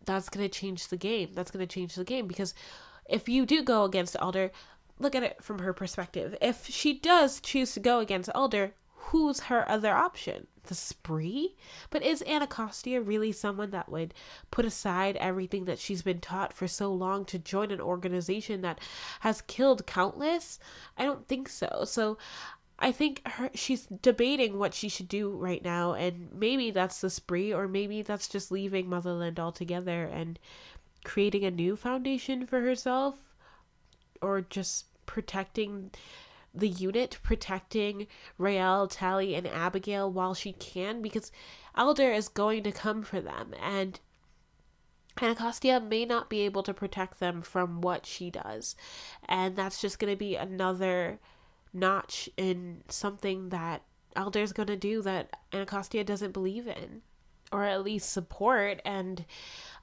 that's 0.05 0.29
going 0.29 0.47
to 0.47 0.61
change 0.61 0.89
the 0.89 0.99
game. 0.99 1.31
That's 1.33 1.51
going 1.51 1.67
to 1.67 1.75
change 1.75 1.95
the 1.95 2.05
game 2.05 2.27
because 2.27 2.53
if 3.09 3.31
you 3.31 3.47
do 3.47 3.63
go 3.63 3.85
against 3.85 4.15
Alder 4.19 4.51
look 4.99 5.15
at 5.15 5.23
it 5.23 5.43
from 5.43 5.61
her 5.61 5.73
perspective. 5.73 6.37
If 6.43 6.67
she 6.67 6.99
does 6.99 7.41
choose 7.41 7.73
to 7.73 7.81
go 7.81 8.01
against 8.01 8.29
Alder 8.35 8.75
who's 9.07 9.41
her 9.41 9.69
other 9.71 9.95
option? 9.95 10.47
The 10.65 10.75
spree? 10.75 11.55
But 11.91 12.03
is 12.03 12.25
Anacostia 12.27 13.01
really 13.01 13.31
someone 13.31 13.71
that 13.71 13.89
would 13.89 14.15
put 14.51 14.65
aside 14.65 15.17
everything 15.17 15.65
that 15.67 15.79
she's 15.79 16.03
been 16.03 16.21
taught 16.21 16.53
for 16.53 16.67
so 16.67 16.93
long 16.93 17.25
to 17.27 17.39
join 17.39 17.71
an 17.71 17.81
organization 17.81 18.63
that 18.63 18.81
has 19.21 19.43
killed 19.43 19.87
countless? 19.87 20.59
I 20.99 21.05
don't 21.05 21.29
think 21.29 21.49
so. 21.49 21.85
So 21.85 22.19
I 22.79 22.93
think 22.93 23.27
her 23.27 23.51
she's 23.55 23.87
debating 23.87 24.59
what 24.59 24.75
she 24.75 24.89
should 24.89 25.09
do 25.09 25.31
right 25.31 25.65
now 25.65 25.95
and 25.95 26.29
maybe 26.35 26.71
that's 26.71 27.01
the 27.01 27.09
spree 27.09 27.53
or 27.53 27.69
maybe 27.69 28.03
that's 28.03 28.29
just 28.29 28.51
leaving 28.53 28.89
Motherland 28.89 29.41
altogether 29.41 30.05
and 30.05 30.39
creating 31.05 31.45
a 31.45 31.51
new 31.51 31.77
foundation 31.77 32.47
for 32.47 32.61
herself 32.61 33.15
or 34.21 34.43
just 34.43 34.87
protecting 35.07 35.91
the 36.57 36.69
unit 36.69 37.19
protecting 37.23 38.07
Raelle, 38.39 38.89
Tally, 38.89 39.35
and 39.35 39.47
Abigail 39.47 40.11
while 40.11 40.35
she 40.35 40.53
can 40.53 41.03
because 41.03 41.31
Alder 41.75 42.13
is 42.13 42.29
going 42.29 42.63
to 42.65 42.73
come 42.73 43.03
for 43.03 43.21
them 43.21 43.55
and 43.63 44.01
Anacostia 45.21 45.81
may 45.81 46.05
not 46.05 46.29
be 46.29 46.41
able 46.41 46.63
to 46.63 46.75
protect 46.75 47.21
them 47.21 47.41
from 47.41 47.81
what 47.81 48.05
she 48.05 48.31
does. 48.31 48.77
And 49.29 49.57
that's 49.57 49.81
just 49.81 49.99
going 49.99 50.13
to 50.13 50.17
be 50.17 50.37
another 50.37 51.19
notch 51.73 52.29
in 52.37 52.83
something 52.89 53.49
that 53.51 53.83
Alder's 54.17 54.53
going 54.53 54.69
to 54.69 54.77
do 54.77 55.03
that 55.03 55.31
Anacostia 55.53 56.05
doesn't 56.05 56.33
believe 56.33 56.67
in 56.67 57.03
or 57.53 57.65
at 57.65 57.85
least 57.85 58.13
support 58.13 58.81
and 58.85 59.25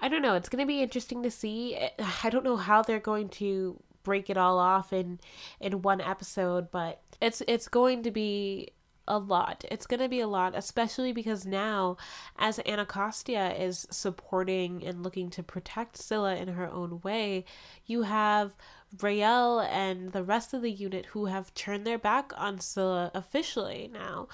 I 0.01 0.09
don't 0.09 0.21
know, 0.21 0.35
it's 0.35 0.49
going 0.49 0.61
to 0.61 0.67
be 0.67 0.81
interesting 0.81 1.23
to 1.23 1.31
see. 1.31 1.77
I 2.23 2.29
don't 2.29 2.43
know 2.43 2.57
how 2.57 2.81
they're 2.81 2.99
going 2.99 3.29
to 3.29 3.79
break 4.03 4.29
it 4.29 4.37
all 4.37 4.59
off 4.59 4.93
in 4.93 5.19
in 5.59 5.81
one 5.81 6.01
episode, 6.01 6.71
but 6.71 7.01
it's 7.21 7.41
it's 7.47 7.67
going 7.67 8.03
to 8.03 8.11
be 8.11 8.69
a 9.07 9.17
lot. 9.17 9.65
It's 9.69 9.85
going 9.85 9.99
to 9.99 10.09
be 10.09 10.21
a 10.21 10.27
lot, 10.27 10.53
especially 10.55 11.11
because 11.11 11.45
now, 11.45 11.97
as 12.37 12.59
Anacostia 12.65 13.53
is 13.53 13.85
supporting 13.91 14.83
and 14.85 15.03
looking 15.03 15.29
to 15.31 15.43
protect 15.43 15.97
Scylla 15.97 16.35
in 16.35 16.49
her 16.49 16.69
own 16.69 17.01
way, 17.01 17.45
you 17.85 18.03
have 18.03 18.55
Raelle 18.97 19.67
and 19.69 20.11
the 20.11 20.23
rest 20.23 20.53
of 20.53 20.61
the 20.61 20.71
unit 20.71 21.07
who 21.07 21.25
have 21.25 21.53
turned 21.53 21.85
their 21.85 21.97
back 21.97 22.31
on 22.37 22.59
Scylla 22.59 23.11
officially 23.13 23.89
now. 23.91 24.27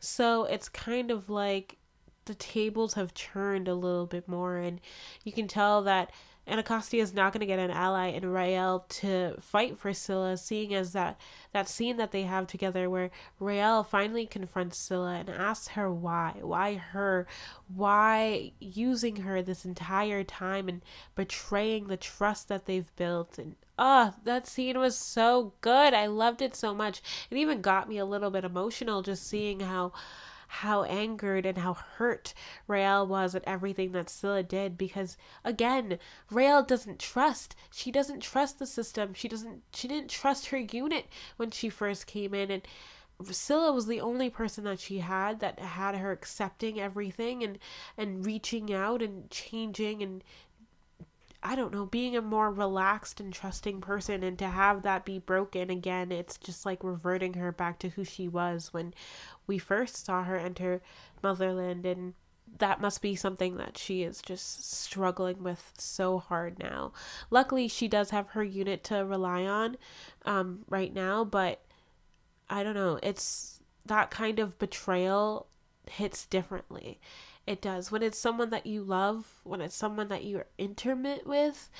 So 0.00 0.44
it's 0.44 0.68
kind 0.68 1.10
of 1.10 1.28
like 1.28 1.78
the 2.24 2.34
tables 2.34 2.94
have 2.94 3.14
turned 3.14 3.68
a 3.68 3.74
little 3.74 4.06
bit 4.06 4.26
more, 4.26 4.56
and 4.56 4.80
you 5.22 5.32
can 5.32 5.46
tell 5.46 5.82
that 5.82 6.10
Anacostia 6.48 7.02
is 7.02 7.12
not 7.12 7.32
going 7.32 7.40
to 7.40 7.46
get 7.46 7.58
an 7.58 7.70
ally 7.70 8.08
in 8.08 8.22
Raelle 8.22 8.86
to 8.88 9.34
fight 9.40 9.76
for 9.76 9.92
Scylla, 9.92 10.36
seeing 10.36 10.74
as 10.74 10.92
that 10.92 11.20
that 11.52 11.68
scene 11.68 11.96
that 11.96 12.12
they 12.12 12.22
have 12.22 12.46
together 12.46 12.88
where 12.88 13.10
Raelle 13.40 13.84
finally 13.84 14.26
confronts 14.26 14.78
Scylla 14.78 15.14
and 15.14 15.28
asks 15.28 15.68
her 15.68 15.90
why, 15.90 16.34
why 16.40 16.74
her, 16.74 17.26
why 17.74 18.52
using 18.60 19.16
her 19.16 19.42
this 19.42 19.64
entire 19.64 20.22
time 20.22 20.68
and 20.68 20.82
betraying 21.14 21.88
the 21.88 21.96
trust 21.96 22.48
that 22.48 22.66
they've 22.66 22.94
built 22.96 23.38
and 23.38 23.56
Oh, 23.78 24.14
that 24.24 24.46
scene 24.46 24.78
was 24.78 24.96
so 24.96 25.52
good. 25.60 25.92
I 25.92 26.06
loved 26.06 26.40
it 26.40 26.56
so 26.56 26.74
much. 26.74 27.02
It 27.30 27.36
even 27.36 27.60
got 27.60 27.90
me 27.90 27.98
a 27.98 28.06
little 28.06 28.30
bit 28.30 28.44
emotional 28.44 29.02
just 29.02 29.26
seeing 29.26 29.60
how 29.60 29.92
how 30.48 30.84
angered 30.84 31.46
and 31.46 31.58
how 31.58 31.74
hurt 31.74 32.34
Raelle 32.68 33.06
was 33.06 33.34
at 33.34 33.44
everything 33.46 33.92
that 33.92 34.08
Scylla 34.10 34.42
did 34.42 34.78
because 34.78 35.16
again, 35.44 35.98
Raelle 36.30 36.62
doesn't 36.66 36.98
trust. 36.98 37.54
She 37.72 37.90
doesn't 37.90 38.20
trust 38.20 38.58
the 38.58 38.66
system. 38.66 39.14
She 39.14 39.28
doesn't 39.28 39.62
she 39.72 39.88
didn't 39.88 40.10
trust 40.10 40.46
her 40.46 40.58
unit 40.58 41.06
when 41.36 41.50
she 41.50 41.68
first 41.68 42.06
came 42.06 42.34
in 42.34 42.50
and 42.50 42.62
Scylla 43.24 43.72
was 43.72 43.86
the 43.86 44.00
only 44.00 44.28
person 44.28 44.64
that 44.64 44.78
she 44.78 44.98
had 44.98 45.40
that 45.40 45.58
had 45.58 45.96
her 45.96 46.12
accepting 46.12 46.78
everything 46.78 47.42
and 47.42 47.58
and 47.96 48.26
reaching 48.26 48.72
out 48.72 49.00
and 49.00 49.30
changing 49.30 50.02
and 50.02 50.22
I 51.46 51.54
don't 51.54 51.72
know, 51.72 51.86
being 51.86 52.16
a 52.16 52.22
more 52.22 52.50
relaxed 52.50 53.20
and 53.20 53.32
trusting 53.32 53.80
person 53.80 54.24
and 54.24 54.36
to 54.40 54.48
have 54.48 54.82
that 54.82 55.04
be 55.04 55.20
broken 55.20 55.70
again, 55.70 56.10
it's 56.10 56.36
just 56.38 56.66
like 56.66 56.82
reverting 56.82 57.34
her 57.34 57.52
back 57.52 57.78
to 57.80 57.90
who 57.90 58.02
she 58.02 58.26
was 58.26 58.72
when 58.72 58.92
we 59.46 59.56
first 59.56 60.04
saw 60.04 60.24
her 60.24 60.36
enter 60.36 60.82
Motherland 61.22 61.86
and 61.86 62.14
that 62.58 62.80
must 62.80 63.00
be 63.00 63.14
something 63.14 63.58
that 63.58 63.78
she 63.78 64.02
is 64.02 64.20
just 64.20 64.72
struggling 64.72 65.44
with 65.44 65.72
so 65.78 66.18
hard 66.18 66.58
now. 66.58 66.92
Luckily, 67.30 67.68
she 67.68 67.86
does 67.86 68.10
have 68.10 68.30
her 68.30 68.42
unit 68.42 68.82
to 68.84 69.04
rely 69.04 69.44
on 69.44 69.76
um, 70.24 70.64
right 70.68 70.92
now, 70.92 71.24
but 71.24 71.62
I 72.50 72.64
don't 72.64 72.74
know. 72.74 72.98
It's 73.04 73.60
that 73.84 74.10
kind 74.10 74.40
of 74.40 74.58
betrayal 74.58 75.46
hits 75.88 76.26
differently. 76.26 76.98
It 77.46 77.62
does. 77.62 77.92
When 77.92 78.02
it's 78.02 78.18
someone 78.18 78.50
that 78.50 78.66
you 78.66 78.82
love, 78.82 79.26
when 79.44 79.60
it's 79.60 79.76
someone 79.76 80.08
that 80.08 80.24
you're 80.24 80.46
intimate 80.58 81.26
with, 81.26 81.70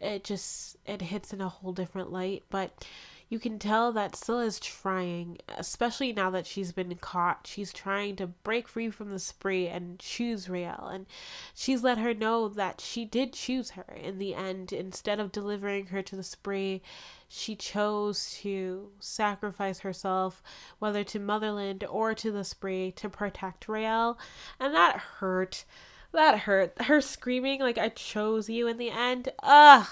it 0.00 0.24
just 0.24 0.76
it 0.84 1.00
hits 1.00 1.32
in 1.32 1.40
a 1.40 1.48
whole 1.48 1.72
different 1.72 2.12
light. 2.12 2.44
But 2.50 2.84
you 3.28 3.40
can 3.40 3.58
tell 3.58 3.90
that 3.92 4.14
Scylla 4.14 4.44
is 4.44 4.60
trying, 4.60 5.38
especially 5.58 6.12
now 6.12 6.30
that 6.30 6.46
she's 6.46 6.70
been 6.70 6.94
caught. 6.94 7.46
She's 7.46 7.72
trying 7.72 8.14
to 8.16 8.28
break 8.28 8.68
free 8.68 8.88
from 8.88 9.10
the 9.10 9.18
spree 9.18 9.66
and 9.66 9.98
choose 9.98 10.48
Raelle. 10.48 10.88
And 10.92 11.06
she's 11.52 11.82
let 11.82 11.98
her 11.98 12.14
know 12.14 12.48
that 12.48 12.80
she 12.80 13.04
did 13.04 13.32
choose 13.32 13.70
her 13.70 13.96
in 14.00 14.18
the 14.18 14.34
end. 14.34 14.72
Instead 14.72 15.18
of 15.18 15.32
delivering 15.32 15.86
her 15.86 16.02
to 16.02 16.14
the 16.14 16.22
spree, 16.22 16.82
she 17.26 17.56
chose 17.56 18.32
to 18.42 18.90
sacrifice 19.00 19.80
herself, 19.80 20.40
whether 20.78 21.02
to 21.02 21.18
Motherland 21.18 21.82
or 21.82 22.14
to 22.14 22.30
the 22.30 22.44
spree, 22.44 22.92
to 22.92 23.08
protect 23.08 23.66
Raelle. 23.66 24.16
And 24.60 24.72
that 24.72 24.98
hurt 24.98 25.64
that 26.12 26.40
hurt. 26.40 26.80
Her 26.82 27.00
screaming 27.00 27.60
like 27.60 27.76
I 27.76 27.90
chose 27.90 28.48
you 28.48 28.68
in 28.68 28.78
the 28.78 28.90
end. 28.90 29.28
Ugh. 29.42 29.86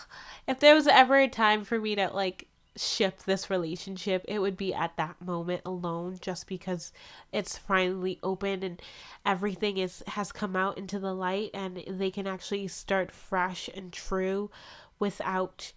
If 0.48 0.58
there 0.58 0.74
was 0.74 0.86
ever 0.86 1.16
a 1.18 1.28
time 1.28 1.64
for 1.64 1.78
me 1.78 1.94
to 1.96 2.08
like 2.08 2.48
ship 2.76 3.20
this 3.20 3.50
relationship, 3.50 4.24
it 4.26 4.38
would 4.38 4.56
be 4.56 4.74
at 4.74 4.96
that 4.96 5.20
moment 5.20 5.62
alone 5.64 6.18
just 6.20 6.46
because 6.46 6.92
it's 7.32 7.56
finally 7.56 8.18
open 8.22 8.62
and 8.62 8.82
everything 9.24 9.76
is 9.76 10.02
has 10.08 10.32
come 10.32 10.56
out 10.56 10.76
into 10.78 10.98
the 10.98 11.14
light 11.14 11.50
and 11.54 11.82
they 11.86 12.10
can 12.10 12.26
actually 12.26 12.66
start 12.68 13.12
fresh 13.12 13.68
and 13.74 13.92
true 13.92 14.50
without 14.98 15.72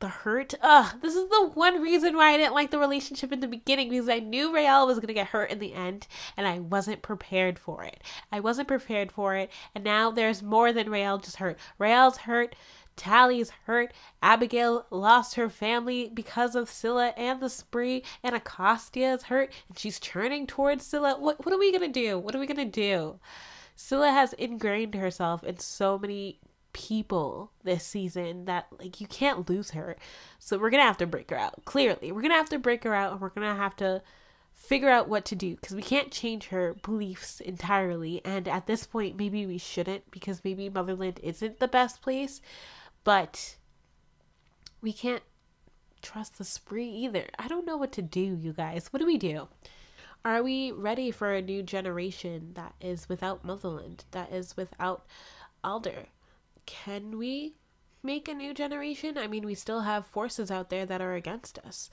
the 0.00 0.08
hurt. 0.08 0.54
Ugh, 0.62 0.94
this 1.02 1.14
is 1.14 1.28
the 1.28 1.50
one 1.54 1.80
reason 1.82 2.16
why 2.16 2.32
I 2.32 2.38
didn't 2.38 2.54
like 2.54 2.70
the 2.70 2.78
relationship 2.78 3.32
in 3.32 3.40
the 3.40 3.46
beginning 3.46 3.90
because 3.90 4.08
I 4.08 4.18
knew 4.18 4.52
Raelle 4.52 4.86
was 4.86 4.98
gonna 4.98 5.12
get 5.12 5.28
hurt 5.28 5.50
in 5.50 5.58
the 5.58 5.74
end 5.74 6.06
and 6.36 6.46
I 6.46 6.58
wasn't 6.58 7.02
prepared 7.02 7.58
for 7.58 7.84
it. 7.84 8.02
I 8.32 8.40
wasn't 8.40 8.68
prepared 8.68 9.12
for 9.12 9.36
it, 9.36 9.50
and 9.74 9.84
now 9.84 10.10
there's 10.10 10.42
more 10.42 10.72
than 10.72 10.88
Raelle 10.88 11.22
just 11.22 11.36
hurt. 11.36 11.58
Raelle's 11.78 12.16
hurt. 12.18 12.56
Tally's 13.00 13.48
hurt. 13.64 13.94
Abigail 14.22 14.84
lost 14.90 15.36
her 15.36 15.48
family 15.48 16.10
because 16.12 16.54
of 16.54 16.68
Scylla 16.68 17.14
and 17.16 17.40
the 17.40 17.48
spree, 17.48 18.02
Anacostia 18.22 19.14
is 19.14 19.22
hurt, 19.24 19.50
and 19.68 19.78
she's 19.78 19.98
turning 19.98 20.46
towards 20.46 20.84
Scylla. 20.84 21.18
What 21.18 21.42
what 21.42 21.54
are 21.54 21.58
we 21.58 21.72
gonna 21.72 21.88
do? 21.88 22.18
What 22.18 22.34
are 22.34 22.38
we 22.38 22.46
gonna 22.46 22.66
do? 22.66 23.18
Scylla 23.74 24.10
has 24.10 24.34
ingrained 24.34 24.94
herself 24.94 25.42
in 25.42 25.58
so 25.58 25.98
many 25.98 26.40
people 26.74 27.50
this 27.64 27.84
season 27.86 28.44
that 28.44 28.66
like 28.78 29.00
you 29.00 29.06
can't 29.06 29.48
lose 29.48 29.70
her. 29.70 29.96
So 30.38 30.58
we're 30.58 30.70
going 30.70 30.82
to 30.82 30.86
have 30.86 30.98
to 30.98 31.06
break 31.06 31.30
her 31.30 31.38
out. 31.38 31.64
Clearly, 31.64 32.12
we're 32.12 32.20
going 32.20 32.30
to 32.30 32.36
have 32.36 32.50
to 32.50 32.58
break 32.58 32.84
her 32.84 32.94
out 32.94 33.12
and 33.12 33.20
we're 33.20 33.30
going 33.30 33.48
to 33.48 33.60
have 33.60 33.74
to 33.76 34.02
figure 34.54 34.90
out 34.90 35.08
what 35.08 35.24
to 35.24 35.34
do 35.34 35.56
because 35.56 35.74
we 35.74 35.82
can't 35.82 36.10
change 36.12 36.48
her 36.48 36.74
beliefs 36.82 37.40
entirely 37.40 38.20
and 38.26 38.46
at 38.46 38.66
this 38.66 38.86
point 38.86 39.16
maybe 39.16 39.46
we 39.46 39.56
shouldn't 39.56 40.08
because 40.10 40.44
maybe 40.44 40.68
Motherland 40.68 41.18
isn't 41.22 41.58
the 41.58 41.66
best 41.66 42.02
place, 42.02 42.42
but 43.04 43.56
we 44.80 44.92
can't 44.92 45.22
trust 46.02 46.38
the 46.38 46.44
spree 46.44 46.88
either. 46.88 47.28
I 47.38 47.48
don't 47.48 47.66
know 47.66 47.76
what 47.76 47.92
to 47.92 48.02
do, 48.02 48.20
you 48.20 48.52
guys. 48.52 48.92
What 48.92 49.00
do 49.00 49.06
we 49.06 49.18
do? 49.18 49.48
Are 50.24 50.42
we 50.42 50.70
ready 50.70 51.10
for 51.10 51.32
a 51.32 51.42
new 51.42 51.62
generation 51.62 52.52
that 52.54 52.74
is 52.80 53.08
without 53.08 53.44
Motherland, 53.44 54.04
that 54.10 54.32
is 54.32 54.56
without 54.56 55.06
Alder? 55.64 56.06
can 56.70 57.18
we 57.18 57.54
make 58.02 58.28
a 58.28 58.34
new 58.34 58.54
generation? 58.54 59.18
I 59.18 59.26
mean, 59.26 59.44
we 59.44 59.54
still 59.54 59.80
have 59.80 60.06
forces 60.06 60.50
out 60.50 60.70
there 60.70 60.86
that 60.86 61.00
are 61.00 61.14
against 61.14 61.58
us, 61.58 61.90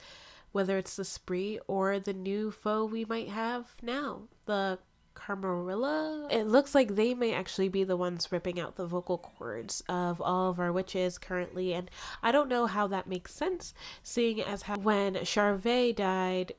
whether 0.51 0.77
it's 0.77 0.95
the 0.95 1.03
spree 1.03 1.59
or 1.67 1.99
the 1.99 2.13
new 2.13 2.51
foe 2.51 2.85
we 2.85 3.03
might 3.03 3.29
have 3.29 3.71
now, 3.81 4.27
the 4.45 4.79
Camarilla. 5.25 6.27
It 6.29 6.47
looks 6.47 6.75
like 6.75 6.95
they 6.95 7.13
may 7.13 7.33
actually 7.33 7.69
be 7.69 7.83
the 7.83 7.97
ones 7.97 8.31
ripping 8.31 8.59
out 8.59 8.75
the 8.75 8.85
vocal 8.85 9.17
cords 9.17 9.83
of 9.89 10.21
all 10.21 10.49
of 10.49 10.59
our 10.59 10.71
witches 10.71 11.17
currently, 11.17 11.73
and 11.73 11.89
I 12.21 12.31
don't 12.31 12.49
know 12.49 12.67
how 12.67 12.87
that 12.87 13.07
makes 13.07 13.33
sense, 13.33 13.73
seeing 14.03 14.41
as 14.41 14.63
how 14.63 14.77
when 14.77 15.15
Charvel 15.15 15.95
died, 15.95 16.53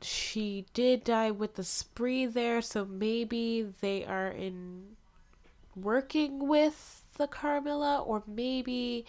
she 0.00 0.66
did 0.74 1.04
die 1.04 1.30
with 1.30 1.54
the 1.54 1.64
spree 1.64 2.26
there, 2.26 2.60
so 2.60 2.84
maybe 2.84 3.72
they 3.80 4.04
are 4.04 4.28
in 4.28 4.96
working 5.74 6.48
with 6.48 7.02
the 7.16 7.26
Camarilla, 7.26 8.00
or 8.00 8.22
maybe 8.26 9.04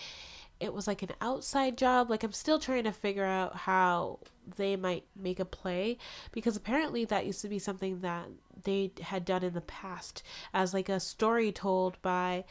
it 0.63 0.73
was 0.73 0.88
like 0.88 1.04
an 1.04 1.12
outside 1.19 1.78
job. 1.78 2.10
Like, 2.10 2.23
I'm 2.23 2.32
still 2.32 2.58
trying 2.58 2.86
to 2.86 2.91
figure 2.93 3.26
out 3.26 3.56
how 3.56 4.19
they 4.58 4.76
might 4.76 5.06
make 5.15 5.39
a 5.39 5.45
play 5.45 5.97
because 6.32 6.56
apparently 6.56 7.06
that 7.06 7.26
used 7.26 7.41
to 7.41 7.49
be 7.49 7.60
something 7.60 7.99
that 7.99 8.28
they 8.63 8.91
had 9.02 9.26
done 9.26 9.43
in 9.43 9.54
the 9.54 9.62
past 9.62 10.23
as 10.54 10.73
like 10.73 10.89
a 10.89 10.99
story 10.99 11.52
told 11.52 12.02
by 12.02 12.43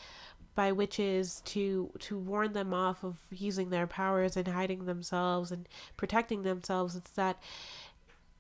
by 0.55 0.73
witches 0.73 1.43
to 1.45 1.91
to 1.99 2.19
warn 2.19 2.53
them 2.53 2.73
off 2.73 3.05
of 3.05 3.17
using 3.31 3.71
their 3.71 3.87
powers 3.87 4.37
and 4.37 4.49
hiding 4.49 4.85
themselves 4.85 5.51
and 5.53 5.69
protecting 5.97 6.43
themselves 6.43 6.97
it's 6.97 7.11
that 7.13 7.39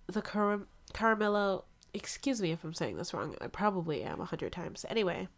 the 0.06 0.22
Car- 0.22 0.66
Camarilla 0.92 1.62
excuse 1.94 2.40
me 2.40 2.52
if 2.52 2.64
I'm 2.64 2.74
saying 2.74 2.96
this 2.96 3.12
wrong 3.14 3.34
I 3.40 3.48
probably 3.48 4.02
am 4.02 4.20
a 4.20 4.26
hundred 4.26 4.52
times 4.52 4.84
anyway 4.88 5.28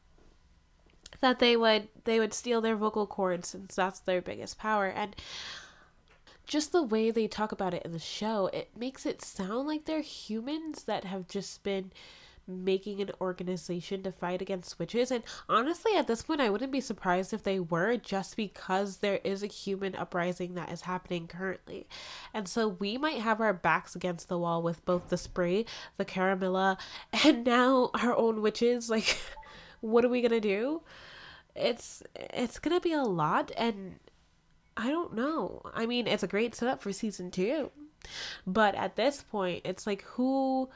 that 1.20 1.38
they 1.38 1.56
would 1.56 1.88
they 2.04 2.18
would 2.18 2.34
steal 2.34 2.60
their 2.60 2.76
vocal 2.76 3.06
cords 3.06 3.48
since 3.48 3.74
that's 3.74 4.00
their 4.00 4.22
biggest 4.22 4.58
power 4.58 4.86
and 4.86 5.16
just 6.46 6.72
the 6.72 6.82
way 6.82 7.10
they 7.10 7.26
talk 7.26 7.52
about 7.52 7.74
it 7.74 7.82
in 7.84 7.92
the 7.92 7.98
show 7.98 8.48
it 8.52 8.70
makes 8.76 9.06
it 9.06 9.22
sound 9.22 9.66
like 9.66 9.84
they're 9.84 10.00
humans 10.00 10.84
that 10.84 11.04
have 11.04 11.26
just 11.28 11.62
been 11.62 11.90
making 12.46 13.00
an 13.00 13.10
organization 13.20 14.02
to 14.02 14.12
fight 14.12 14.42
against 14.42 14.78
witches 14.78 15.10
and 15.10 15.24
honestly 15.48 15.96
at 15.96 16.06
this 16.06 16.22
point 16.22 16.40
I 16.40 16.50
wouldn't 16.50 16.72
be 16.72 16.80
surprised 16.80 17.32
if 17.32 17.42
they 17.42 17.58
were 17.58 17.96
just 17.96 18.36
because 18.36 18.98
there 18.98 19.20
is 19.24 19.42
a 19.42 19.46
human 19.46 19.94
uprising 19.94 20.54
that 20.54 20.70
is 20.70 20.82
happening 20.82 21.26
currently. 21.26 21.86
And 22.32 22.48
so 22.48 22.68
we 22.68 22.98
might 22.98 23.20
have 23.20 23.40
our 23.40 23.52
backs 23.52 23.96
against 23.96 24.28
the 24.28 24.38
wall 24.38 24.62
with 24.62 24.84
both 24.84 25.08
the 25.08 25.16
spray, 25.16 25.64
the 25.96 26.04
Camarilla, 26.04 26.76
and 27.24 27.44
now 27.44 27.90
our 27.94 28.14
own 28.14 28.42
witches 28.42 28.90
like 28.90 29.16
what 29.84 30.04
are 30.04 30.08
we 30.08 30.20
to 30.32 30.40
do? 30.40 30.82
it's 31.54 32.02
it's 32.14 32.58
gonna 32.58 32.80
be 32.80 32.92
a 32.92 33.02
lot 33.02 33.50
and 33.56 33.98
i 34.76 34.88
don't 34.88 35.14
know. 35.14 35.62
I 35.72 35.86
mean 35.86 36.06
it's 36.06 36.22
a 36.22 36.28
great 36.28 36.54
setup 36.54 36.82
for 36.82 36.92
season 36.92 37.30
two 37.30 37.70
but 38.46 38.74
at 38.74 38.96
this 38.96 39.22
point 39.22 39.62
it's 39.64 39.86
like 39.86 40.02
who 40.02 40.68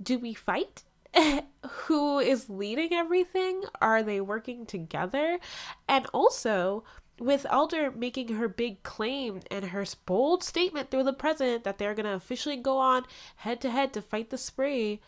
do 0.00 0.18
we 0.18 0.34
fight? 0.34 0.84
Who 1.68 2.18
is 2.20 2.48
leading 2.48 2.92
everything? 2.92 3.64
Are 3.80 4.02
they 4.02 4.20
working 4.20 4.64
together? 4.64 5.40
And 5.88 6.06
also 6.14 6.84
with 7.18 7.46
Alder 7.50 7.90
making 7.90 8.28
her 8.28 8.46
big 8.46 8.84
claim 8.84 9.40
and 9.50 9.64
her 9.66 9.84
bold 10.06 10.44
statement 10.44 10.90
through 10.90 11.02
the 11.02 11.12
president 11.12 11.64
that 11.64 11.78
they're 11.78 11.94
going 11.94 12.06
to 12.06 12.12
officially 12.12 12.56
go 12.56 12.78
on 12.78 13.04
head 13.36 13.60
to 13.62 13.70
head 13.70 13.92
to 13.94 14.02
fight 14.02 14.30
the 14.30 14.38
spree 14.38 15.00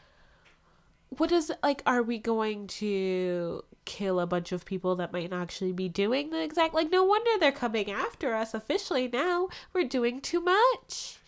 what 1.11 1.33
is 1.33 1.53
like 1.63 1.83
are 1.87 2.03
we 2.03 2.19
going 2.19 2.67
to 2.67 3.63
kill 3.85 4.21
a 4.21 4.27
bunch 4.27 4.53
of 4.53 4.65
people 4.65 4.97
that 4.97 5.13
might 5.13 5.33
actually 5.33 5.73
be 5.73 5.89
doing 5.89 6.31
the 6.31 6.43
exact 6.43 6.75
like 6.75 6.91
no 6.91 7.03
wonder 7.05 7.31
they're 7.39 7.53
coming 7.53 7.91
after 7.91 8.35
us 8.35 8.55
officially 8.55 9.09
now. 9.09 9.49
We're 9.73 9.89
doing 9.89 10.21
too 10.21 10.41
much. 10.41 11.19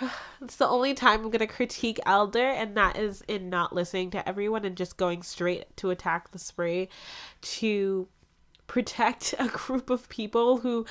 It's 0.40 0.56
the 0.56 0.68
only 0.68 0.94
time 0.94 1.20
i'm 1.20 1.30
going 1.30 1.40
to 1.40 1.46
critique 1.48 1.98
elder 2.06 2.46
and 2.46 2.76
that 2.76 2.96
is 2.96 3.22
in 3.26 3.50
not 3.50 3.74
listening 3.74 4.10
to 4.10 4.28
everyone 4.28 4.64
and 4.64 4.76
just 4.76 4.96
going 4.96 5.22
straight 5.22 5.76
to 5.78 5.90
attack 5.90 6.30
the 6.30 6.38
spree 6.38 6.88
to 7.40 8.06
protect 8.68 9.34
a 9.38 9.48
group 9.48 9.90
of 9.90 10.08
people 10.08 10.58
who 10.58 10.86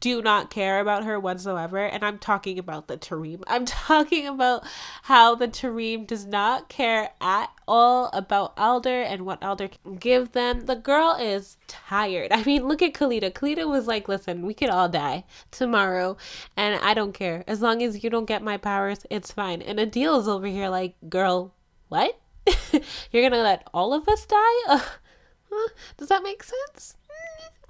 do 0.00 0.20
not 0.20 0.50
care 0.50 0.80
about 0.80 1.04
her 1.04 1.18
whatsoever. 1.18 1.78
And 1.78 2.04
I'm 2.04 2.18
talking 2.18 2.58
about 2.58 2.88
the 2.88 2.98
Tarim. 2.98 3.42
I'm 3.46 3.64
talking 3.64 4.26
about 4.26 4.64
how 5.04 5.34
the 5.36 5.48
Tarim 5.48 6.06
does 6.06 6.26
not 6.26 6.68
care 6.68 7.10
at 7.20 7.48
all 7.66 8.10
about 8.12 8.52
Alder 8.58 9.02
and 9.02 9.24
what 9.24 9.42
Alder 9.42 9.68
can 9.68 9.94
give 9.94 10.32
them. 10.32 10.66
The 10.66 10.74
girl 10.74 11.16
is 11.18 11.56
tired. 11.68 12.32
I 12.32 12.42
mean, 12.42 12.66
look 12.66 12.82
at 12.82 12.92
Khalida. 12.94 13.32
Khalida 13.32 13.66
was 13.66 13.86
like, 13.86 14.08
listen, 14.08 14.44
we 14.44 14.52
could 14.52 14.68
all 14.68 14.88
die 14.88 15.24
tomorrow, 15.52 16.16
and 16.56 16.80
I 16.82 16.94
don't 16.94 17.14
care. 17.14 17.44
As 17.46 17.62
long 17.62 17.82
as 17.82 18.02
you 18.02 18.10
don't 18.10 18.24
get 18.24 18.42
my 18.42 18.56
powers, 18.56 19.06
it's 19.08 19.30
fine. 19.30 19.62
And 19.62 19.78
Adil 19.78 20.20
is 20.20 20.26
over 20.26 20.48
here 20.48 20.68
like, 20.68 20.96
girl, 21.08 21.54
what? 21.88 22.20
You're 23.12 23.22
gonna 23.22 23.42
let 23.42 23.68
all 23.72 23.94
of 23.94 24.08
us 24.08 24.26
die? 24.26 24.62
Uh, 24.68 24.80
huh? 25.50 25.68
Does 25.96 26.08
that 26.08 26.24
make 26.24 26.42
sense? 26.42 26.96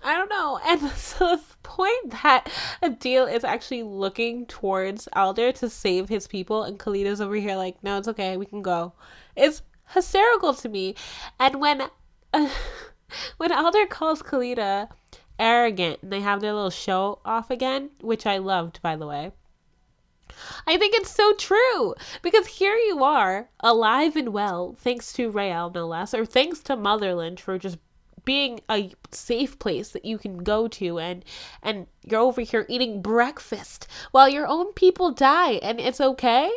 I 0.03 0.17
don't 0.17 0.29
know. 0.29 0.59
And 0.67 0.81
so 0.93 1.37
the 1.37 1.43
point 1.63 2.11
that 2.23 2.51
Adil 2.83 3.33
is 3.33 3.45
actually 3.45 3.83
looking 3.83 4.47
towards 4.47 5.09
Alder 5.13 5.53
to 5.53 5.69
save 5.69 6.09
his 6.09 6.27
people, 6.27 6.63
and 6.65 6.79
Khalida's 6.79 7.21
over 7.21 7.35
here 7.35 7.57
like, 7.57 7.83
no, 7.83 7.99
it's 7.99 8.09
okay, 8.09 8.37
we 8.37 8.47
can 8.47 8.63
go. 8.63 8.93
It's 9.37 9.63
hysterical 9.89 10.55
to 10.55 10.69
me. 10.69 10.95
And 11.39 11.61
when 11.61 11.83
uh, 12.33 12.49
when 13.37 13.53
Alder 13.53 13.87
calls 13.87 14.23
Khalida 14.23 14.89
arrogant, 15.39 16.01
and 16.03 16.13
they 16.13 16.21
have 16.21 16.41
their 16.41 16.53
little 16.53 16.71
show 16.71 17.19
off 17.25 17.51
again, 17.51 17.91
which 18.01 18.27
I 18.27 18.39
loved, 18.39 18.81
by 18.83 18.95
the 18.95 19.07
way. 19.07 19.33
I 20.67 20.77
think 20.77 20.95
it's 20.95 21.11
so 21.11 21.35
true 21.35 21.95
because 22.23 22.47
here 22.47 22.77
you 22.77 23.03
are, 23.03 23.49
alive 23.61 24.17
and 24.17 24.29
well, 24.31 24.77
thanks 24.79 25.13
to 25.15 25.31
Raelle, 25.31 25.75
no 25.75 25.87
less, 25.87 26.15
or 26.15 26.25
thanks 26.25 26.61
to 26.65 26.77
Motherland 26.77 27.41
for 27.41 27.59
just 27.59 27.79
being 28.31 28.61
a 28.71 28.93
safe 29.11 29.59
place 29.59 29.89
that 29.89 30.05
you 30.05 30.17
can 30.17 30.45
go 30.45 30.69
to 30.69 31.01
and 31.01 31.25
and 31.65 31.89
you're 32.05 32.21
over 32.21 32.43
here 32.43 32.65
eating 32.69 33.03
breakfast 33.03 33.89
while 34.13 34.29
your 34.29 34.47
own 34.47 34.73
people 34.75 35.11
die 35.11 35.55
and 35.55 35.81
it's 35.81 36.01
okay? 36.01 36.49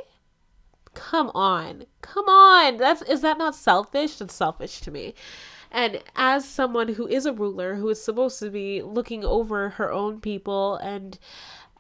Come 0.94 1.32
on. 1.34 1.86
Come 2.02 2.30
on. 2.30 2.78
That's 2.78 3.02
is 3.02 3.22
that 3.22 3.40
not 3.40 3.56
selfish? 3.56 4.18
That's 4.18 4.36
selfish 4.36 4.82
to 4.82 4.92
me. 4.92 5.16
And 5.72 6.04
as 6.16 6.48
someone 6.48 6.90
who 6.90 7.08
is 7.08 7.26
a 7.26 7.34
ruler 7.34 7.74
who 7.74 7.90
is 7.90 8.00
supposed 8.00 8.38
to 8.42 8.52
be 8.52 8.84
looking 8.84 9.26
over 9.26 9.70
her 9.70 9.92
own 9.92 10.22
people 10.22 10.76
and 10.76 11.18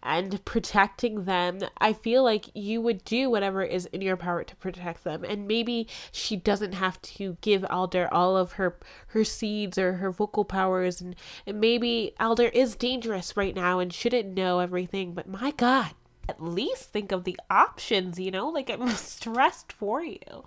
and 0.03 0.43
protecting 0.45 1.23
them, 1.23 1.59
I 1.77 1.93
feel 1.93 2.23
like 2.23 2.49
you 2.53 2.81
would 2.81 3.03
do 3.05 3.29
whatever 3.29 3.63
is 3.63 3.85
in 3.87 4.01
your 4.01 4.17
power 4.17 4.43
to 4.43 4.55
protect 4.57 5.03
them. 5.03 5.23
And 5.23 5.47
maybe 5.47 5.87
she 6.11 6.35
doesn't 6.35 6.73
have 6.73 7.01
to 7.01 7.37
give 7.41 7.65
Alder 7.69 8.13
all 8.13 8.37
of 8.37 8.53
her 8.53 8.77
her 9.07 9.23
seeds 9.23 9.77
or 9.77 9.93
her 9.93 10.11
vocal 10.11 10.45
powers 10.45 11.01
and, 11.01 11.15
and 11.47 11.59
maybe 11.59 12.13
Alder 12.19 12.47
is 12.47 12.75
dangerous 12.75 13.37
right 13.37 13.55
now 13.55 13.79
and 13.79 13.93
shouldn't 13.93 14.35
know 14.35 14.59
everything, 14.59 15.13
but 15.13 15.27
my 15.27 15.51
god, 15.51 15.91
at 16.27 16.41
least 16.41 16.91
think 16.91 17.11
of 17.11 17.23
the 17.23 17.39
options, 17.49 18.19
you 18.19 18.31
know? 18.31 18.49
Like 18.49 18.69
I'm 18.69 18.87
stressed 18.89 19.71
for 19.71 20.03
you. 20.03 20.43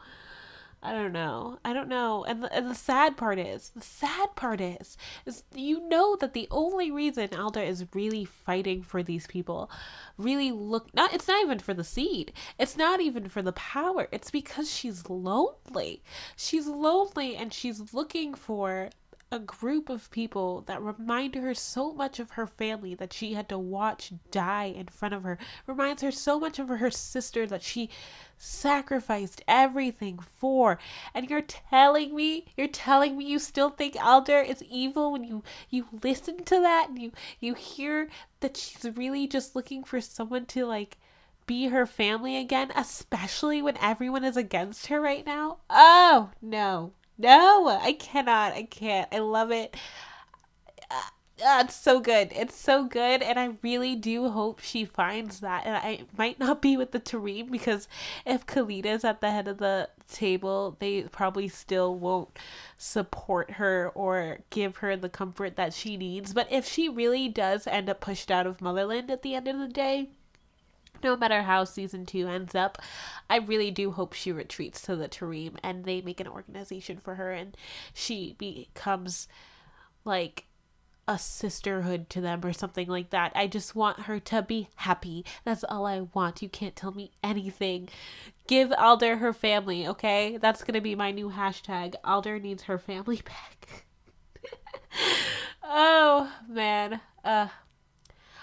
I 0.86 0.92
don't 0.92 1.12
know. 1.12 1.58
I 1.64 1.72
don't 1.72 1.88
know. 1.88 2.24
And 2.28 2.44
the, 2.44 2.52
and 2.52 2.70
the 2.70 2.74
sad 2.74 3.16
part 3.16 3.40
is, 3.40 3.70
the 3.70 3.82
sad 3.82 4.36
part 4.36 4.60
is, 4.60 4.96
is 5.26 5.42
you 5.52 5.88
know 5.88 6.14
that 6.20 6.32
the 6.32 6.46
only 6.52 6.92
reason 6.92 7.34
Alder 7.34 7.60
is 7.60 7.86
really 7.92 8.24
fighting 8.24 8.84
for 8.84 9.02
these 9.02 9.26
people, 9.26 9.68
really 10.16 10.52
look 10.52 10.94
not. 10.94 11.12
It's 11.12 11.26
not 11.26 11.42
even 11.42 11.58
for 11.58 11.74
the 11.74 11.82
seed. 11.82 12.32
It's 12.56 12.76
not 12.76 13.00
even 13.00 13.28
for 13.28 13.42
the 13.42 13.52
power. 13.52 14.06
It's 14.12 14.30
because 14.30 14.72
she's 14.72 15.10
lonely. 15.10 16.04
She's 16.36 16.68
lonely 16.68 17.34
and 17.34 17.52
she's 17.52 17.92
looking 17.92 18.32
for 18.32 18.90
a 19.32 19.38
group 19.40 19.88
of 19.88 20.10
people 20.10 20.62
that 20.62 20.80
remind 20.80 21.34
her 21.34 21.52
so 21.54 21.92
much 21.92 22.20
of 22.20 22.32
her 22.32 22.46
family 22.46 22.94
that 22.94 23.12
she 23.12 23.34
had 23.34 23.48
to 23.48 23.58
watch 23.58 24.12
die 24.30 24.66
in 24.66 24.86
front 24.86 25.14
of 25.14 25.24
her. 25.24 25.36
Reminds 25.66 26.02
her 26.02 26.12
so 26.12 26.38
much 26.38 26.58
of 26.58 26.68
her 26.68 26.90
sister 26.90 27.46
that 27.46 27.62
she 27.62 27.90
sacrificed 28.38 29.42
everything 29.48 30.18
for. 30.18 30.78
And 31.12 31.28
you're 31.28 31.42
telling 31.42 32.14
me, 32.14 32.46
you're 32.56 32.68
telling 32.68 33.18
me 33.18 33.24
you 33.24 33.38
still 33.38 33.70
think 33.70 33.96
Alder 34.00 34.40
is 34.40 34.62
evil 34.62 35.12
when 35.12 35.24
you 35.24 35.42
you 35.70 35.86
listen 36.02 36.44
to 36.44 36.60
that 36.60 36.88
and 36.88 36.98
you 36.98 37.12
you 37.40 37.54
hear 37.54 38.08
that 38.40 38.56
she's 38.56 38.96
really 38.96 39.26
just 39.26 39.56
looking 39.56 39.82
for 39.82 40.00
someone 40.00 40.46
to 40.46 40.66
like 40.66 40.98
be 41.46 41.68
her 41.68 41.86
family 41.86 42.36
again, 42.36 42.72
especially 42.74 43.62
when 43.62 43.76
everyone 43.78 44.24
is 44.24 44.36
against 44.36 44.88
her 44.88 45.00
right 45.00 45.24
now. 45.24 45.58
Oh, 45.70 46.30
no. 46.42 46.92
No, 47.18 47.68
I 47.68 47.92
cannot. 47.92 48.52
I 48.52 48.62
can't. 48.64 49.08
I 49.12 49.18
love 49.18 49.50
it. 49.50 49.76
Uh, 50.90 51.02
uh, 51.44 51.62
it's 51.64 51.74
so 51.74 52.00
good. 52.00 52.32
It's 52.32 52.54
so 52.58 52.84
good, 52.84 53.22
and 53.22 53.38
I 53.38 53.50
really 53.62 53.94
do 53.94 54.30
hope 54.30 54.60
she 54.60 54.84
finds 54.86 55.40
that. 55.40 55.66
And 55.66 55.76
I 55.76 56.04
might 56.16 56.38
not 56.38 56.62
be 56.62 56.76
with 56.76 56.92
the 56.92 57.00
Tarim 57.00 57.50
because 57.50 57.88
if 58.24 58.46
Khalida's 58.46 59.04
at 59.04 59.20
the 59.20 59.30
head 59.30 59.48
of 59.48 59.58
the 59.58 59.90
table, 60.10 60.76
they 60.78 61.02
probably 61.02 61.48
still 61.48 61.94
won't 61.94 62.38
support 62.78 63.52
her 63.52 63.90
or 63.94 64.38
give 64.50 64.76
her 64.76 64.96
the 64.96 65.08
comfort 65.10 65.56
that 65.56 65.74
she 65.74 65.96
needs. 65.96 66.32
But 66.32 66.50
if 66.50 66.66
she 66.66 66.88
really 66.88 67.28
does 67.28 67.66
end 67.66 67.90
up 67.90 68.00
pushed 68.00 68.30
out 68.30 68.46
of 68.46 68.60
Motherland 68.62 69.10
at 69.10 69.22
the 69.22 69.34
end 69.34 69.48
of 69.48 69.58
the 69.58 69.68
day, 69.68 70.10
no 71.02 71.16
matter 71.16 71.42
how 71.42 71.64
season 71.64 72.06
two 72.06 72.28
ends 72.28 72.54
up, 72.54 72.78
I 73.28 73.38
really 73.38 73.70
do 73.70 73.92
hope 73.92 74.12
she 74.12 74.32
retreats 74.32 74.82
to 74.82 74.96
the 74.96 75.08
Tarim 75.08 75.56
and 75.62 75.84
they 75.84 76.00
make 76.00 76.20
an 76.20 76.28
organization 76.28 76.98
for 76.98 77.16
her 77.16 77.32
and 77.32 77.56
she 77.94 78.34
becomes 78.38 79.28
like 80.04 80.46
a 81.08 81.18
sisterhood 81.18 82.10
to 82.10 82.20
them 82.20 82.44
or 82.44 82.52
something 82.52 82.88
like 82.88 83.10
that. 83.10 83.32
I 83.34 83.46
just 83.46 83.74
want 83.76 84.00
her 84.00 84.18
to 84.20 84.42
be 84.42 84.68
happy. 84.76 85.24
That's 85.44 85.64
all 85.64 85.86
I 85.86 86.00
want. 86.00 86.42
You 86.42 86.48
can't 86.48 86.74
tell 86.74 86.92
me 86.92 87.12
anything. 87.22 87.88
Give 88.46 88.72
Alder 88.72 89.18
her 89.18 89.32
family, 89.32 89.86
okay? 89.86 90.36
That's 90.40 90.64
gonna 90.64 90.80
be 90.80 90.94
my 90.94 91.12
new 91.12 91.30
hashtag. 91.30 91.94
Alder 92.04 92.38
needs 92.38 92.64
her 92.64 92.78
family 92.78 93.22
back. 93.24 93.86
oh 95.62 96.32
man. 96.48 97.00
Uh 97.24 97.48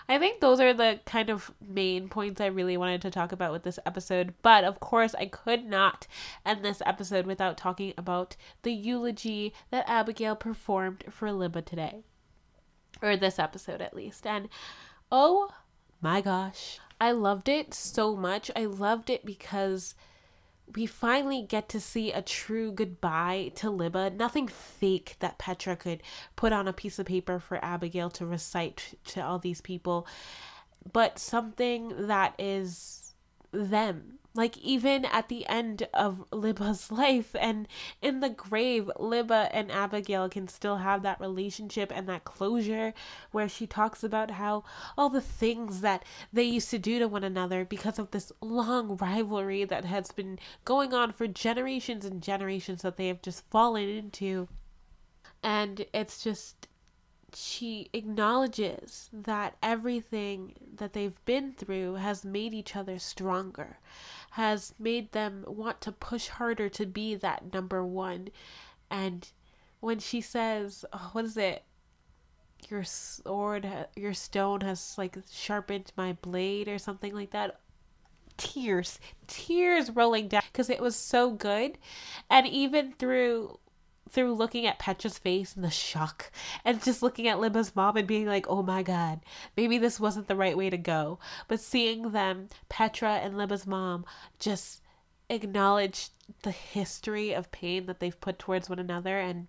I 0.07 0.17
think 0.17 0.41
those 0.41 0.59
are 0.59 0.73
the 0.73 0.99
kind 1.05 1.29
of 1.29 1.51
main 1.65 2.09
points 2.09 2.41
I 2.41 2.47
really 2.47 2.77
wanted 2.77 3.01
to 3.03 3.11
talk 3.11 3.31
about 3.31 3.51
with 3.51 3.63
this 3.63 3.79
episode. 3.85 4.33
But 4.41 4.63
of 4.63 4.79
course, 4.79 5.15
I 5.15 5.25
could 5.27 5.65
not 5.65 6.07
end 6.45 6.63
this 6.63 6.81
episode 6.85 7.25
without 7.25 7.57
talking 7.57 7.93
about 7.97 8.35
the 8.63 8.73
eulogy 8.73 9.53
that 9.71 9.87
Abigail 9.87 10.35
performed 10.35 11.05
for 11.09 11.29
Libba 11.29 11.63
today. 11.63 12.03
Or 13.01 13.15
this 13.17 13.39
episode, 13.39 13.81
at 13.81 13.95
least. 13.95 14.25
And 14.27 14.49
oh 15.11 15.49
my 16.01 16.21
gosh, 16.21 16.79
I 16.99 17.11
loved 17.11 17.49
it 17.49 17.73
so 17.73 18.15
much. 18.15 18.51
I 18.55 18.65
loved 18.65 19.09
it 19.09 19.25
because 19.25 19.95
we 20.75 20.85
finally 20.85 21.41
get 21.47 21.69
to 21.69 21.79
see 21.79 22.11
a 22.11 22.21
true 22.21 22.71
goodbye 22.71 23.51
to 23.55 23.67
Libba. 23.67 24.15
Nothing 24.15 24.47
fake 24.47 25.15
that 25.19 25.37
Petra 25.37 25.75
could 25.75 26.01
put 26.35 26.53
on 26.53 26.67
a 26.67 26.73
piece 26.73 26.99
of 26.99 27.05
paper 27.05 27.39
for 27.39 27.63
Abigail 27.63 28.09
to 28.11 28.25
recite 28.25 28.97
to 29.07 29.21
all 29.23 29.39
these 29.39 29.61
people, 29.61 30.07
but 30.91 31.19
something 31.19 32.07
that 32.07 32.33
is 32.39 33.02
them 33.53 34.19
like 34.35 34.57
even 34.57 35.05
at 35.05 35.29
the 35.29 35.45
end 35.47 35.87
of 35.93 36.25
Libba's 36.31 36.91
life 36.91 37.35
and 37.39 37.67
in 38.01 38.19
the 38.19 38.29
grave, 38.29 38.89
Libba 38.97 39.49
and 39.51 39.71
Abigail 39.71 40.27
can 40.29 40.47
still 40.47 40.77
have 40.77 41.03
that 41.03 41.19
relationship 41.19 41.91
and 41.93 42.07
that 42.09 42.23
closure 42.23 42.93
where 43.31 43.47
she 43.47 43.67
talks 43.67 44.03
about 44.03 44.31
how 44.31 44.63
all 44.97 45.09
the 45.09 45.21
things 45.21 45.81
that 45.81 46.03
they 46.31 46.43
used 46.43 46.71
to 46.71 46.79
do 46.79 46.99
to 46.99 47.07
one 47.07 47.23
another 47.23 47.63
because 47.63 47.99
of 47.99 48.11
this 48.11 48.31
long 48.41 48.97
rivalry 48.97 49.63
that 49.65 49.85
has 49.85 50.11
been 50.11 50.39
going 50.65 50.93
on 50.93 51.13
for 51.13 51.27
generations 51.27 52.05
and 52.05 52.21
generations 52.21 52.81
that 52.81 52.97
they 52.97 53.07
have 53.07 53.21
just 53.21 53.47
fallen 53.49 53.87
into. 53.87 54.47
And 55.43 55.85
it's 55.93 56.23
just 56.23 56.67
she 57.35 57.89
acknowledges 57.93 59.09
that 59.13 59.55
everything 59.61 60.53
that 60.77 60.93
they've 60.93 61.23
been 61.25 61.53
through 61.53 61.95
has 61.95 62.25
made 62.25 62.53
each 62.53 62.75
other 62.75 62.99
stronger, 62.99 63.79
has 64.31 64.73
made 64.79 65.11
them 65.11 65.43
want 65.47 65.81
to 65.81 65.91
push 65.91 66.27
harder 66.27 66.69
to 66.69 66.85
be 66.85 67.15
that 67.15 67.53
number 67.53 67.83
one. 67.85 68.29
And 68.89 69.27
when 69.79 69.99
she 69.99 70.21
says, 70.21 70.85
oh, 70.93 71.09
what 71.13 71.25
is 71.25 71.37
it? 71.37 71.63
Your 72.69 72.83
sword, 72.83 73.67
your 73.95 74.13
stone 74.13 74.61
has 74.61 74.95
like 74.97 75.17
sharpened 75.31 75.91
my 75.97 76.13
blade 76.13 76.67
or 76.67 76.77
something 76.77 77.13
like 77.13 77.31
that. 77.31 77.59
Tears, 78.37 78.99
tears 79.27 79.91
rolling 79.91 80.27
down 80.27 80.41
because 80.51 80.69
it 80.69 80.81
was 80.81 80.95
so 80.95 81.31
good. 81.31 81.77
And 82.29 82.47
even 82.47 82.93
through 82.93 83.59
through 84.13 84.35
looking 84.35 84.67
at 84.67 84.77
Petra's 84.77 85.17
face 85.17 85.55
and 85.55 85.65
the 85.65 85.71
shock 85.71 86.31
and 86.63 86.83
just 86.83 87.01
looking 87.01 87.27
at 87.27 87.39
Libba's 87.39 87.75
mom 87.75 87.97
and 87.97 88.07
being 88.07 88.27
like, 88.27 88.45
oh 88.47 88.61
my 88.61 88.83
god, 88.83 89.21
maybe 89.57 89.79
this 89.79 89.99
wasn't 89.99 90.27
the 90.27 90.35
right 90.35 90.55
way 90.55 90.69
to 90.69 90.77
go. 90.77 91.17
But 91.47 91.59
seeing 91.59 92.11
them, 92.11 92.47
Petra 92.69 93.13
and 93.15 93.33
Libba's 93.33 93.65
mom, 93.65 94.05
just 94.39 94.81
acknowledge 95.29 96.09
the 96.43 96.51
history 96.51 97.33
of 97.33 97.51
pain 97.51 97.87
that 97.87 97.99
they've 97.99 98.19
put 98.21 98.37
towards 98.37 98.69
one 98.69 98.79
another 98.79 99.17
and 99.17 99.47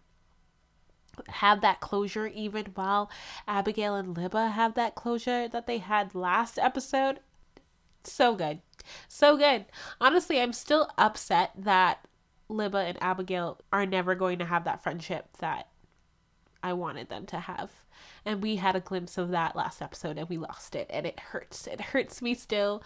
have 1.28 1.60
that 1.60 1.80
closure 1.80 2.26
even 2.26 2.66
while 2.74 3.10
Abigail 3.46 3.94
and 3.94 4.16
Libba 4.16 4.50
have 4.50 4.74
that 4.74 4.94
closure 4.94 5.46
that 5.46 5.66
they 5.66 5.78
had 5.78 6.14
last 6.14 6.58
episode. 6.58 7.20
So 8.02 8.34
good. 8.34 8.60
So 9.08 9.36
good. 9.36 9.66
Honestly, 10.00 10.40
I'm 10.40 10.52
still 10.52 10.90
upset 10.98 11.52
that 11.56 12.06
Libba 12.50 12.88
and 12.88 13.02
Abigail 13.02 13.60
are 13.72 13.86
never 13.86 14.14
going 14.14 14.38
to 14.38 14.44
have 14.44 14.64
that 14.64 14.82
friendship 14.82 15.28
that 15.38 15.68
I 16.62 16.72
wanted 16.72 17.08
them 17.08 17.26
to 17.26 17.40
have. 17.40 17.70
And 18.24 18.42
we 18.42 18.56
had 18.56 18.76
a 18.76 18.80
glimpse 18.80 19.18
of 19.18 19.30
that 19.30 19.56
last 19.56 19.82
episode 19.82 20.18
and 20.18 20.28
we 20.28 20.38
lost 20.38 20.74
it 20.74 20.88
and 20.90 21.06
it 21.06 21.20
hurts. 21.20 21.66
It 21.66 21.80
hurts 21.80 22.22
me 22.22 22.34
still. 22.34 22.82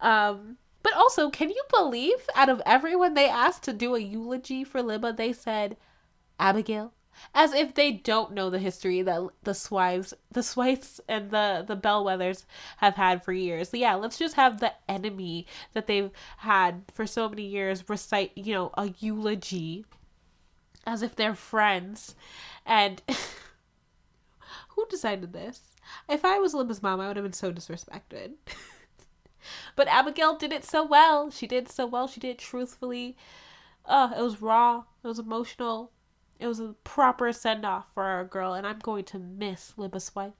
Um 0.00 0.58
but 0.82 0.94
also, 0.94 1.28
can 1.28 1.50
you 1.50 1.62
believe 1.70 2.26
out 2.34 2.48
of 2.48 2.62
everyone 2.64 3.12
they 3.12 3.28
asked 3.28 3.64
to 3.64 3.72
do 3.72 3.94
a 3.94 4.00
eulogy 4.00 4.64
for 4.64 4.80
Libba, 4.80 5.14
they 5.14 5.32
said 5.32 5.76
Abigail? 6.38 6.94
As 7.34 7.52
if 7.52 7.74
they 7.74 7.92
don't 7.92 8.32
know 8.32 8.50
the 8.50 8.58
history 8.58 9.02
that 9.02 9.22
the 9.42 9.54
Swives, 9.54 10.14
the 10.30 10.42
Swifes, 10.42 11.00
and 11.08 11.30
the 11.30 11.64
the 11.66 11.76
Bellwethers 11.76 12.44
have 12.78 12.96
had 12.96 13.24
for 13.24 13.32
years. 13.32 13.70
So 13.70 13.76
yeah, 13.76 13.94
let's 13.94 14.18
just 14.18 14.34
have 14.34 14.60
the 14.60 14.72
enemy 14.88 15.46
that 15.72 15.86
they've 15.86 16.10
had 16.38 16.82
for 16.92 17.06
so 17.06 17.28
many 17.28 17.44
years 17.44 17.88
recite, 17.88 18.32
you 18.36 18.54
know, 18.54 18.70
a 18.74 18.92
eulogy, 18.98 19.84
as 20.86 21.02
if 21.02 21.16
they're 21.16 21.34
friends, 21.34 22.14
and 22.66 23.02
who 24.70 24.86
decided 24.88 25.32
this? 25.32 25.60
If 26.08 26.24
I 26.24 26.38
was 26.38 26.54
Libba's 26.54 26.82
mom, 26.82 27.00
I 27.00 27.08
would 27.08 27.16
have 27.16 27.24
been 27.24 27.32
so 27.32 27.52
disrespected. 27.52 28.32
but 29.76 29.88
Abigail 29.88 30.36
did 30.36 30.52
it 30.52 30.64
so 30.64 30.84
well. 30.84 31.30
She 31.30 31.46
did 31.46 31.68
so 31.68 31.86
well. 31.86 32.06
She 32.06 32.20
did 32.20 32.30
it 32.30 32.38
truthfully. 32.38 33.16
Uh, 33.84 34.12
it 34.16 34.20
was 34.20 34.40
raw. 34.40 34.84
It 35.02 35.08
was 35.08 35.18
emotional 35.18 35.90
It 36.40 36.46
was 36.46 36.58
a 36.58 36.74
proper 36.84 37.32
send 37.32 37.64
off 37.64 37.86
for 37.92 38.04
our 38.04 38.24
girl, 38.24 38.54
and 38.54 38.66
I'm 38.66 38.78
going 38.78 39.04
to 39.04 39.18
miss 39.18 39.74
Libba 39.76 40.00
Swipe. 40.00 40.34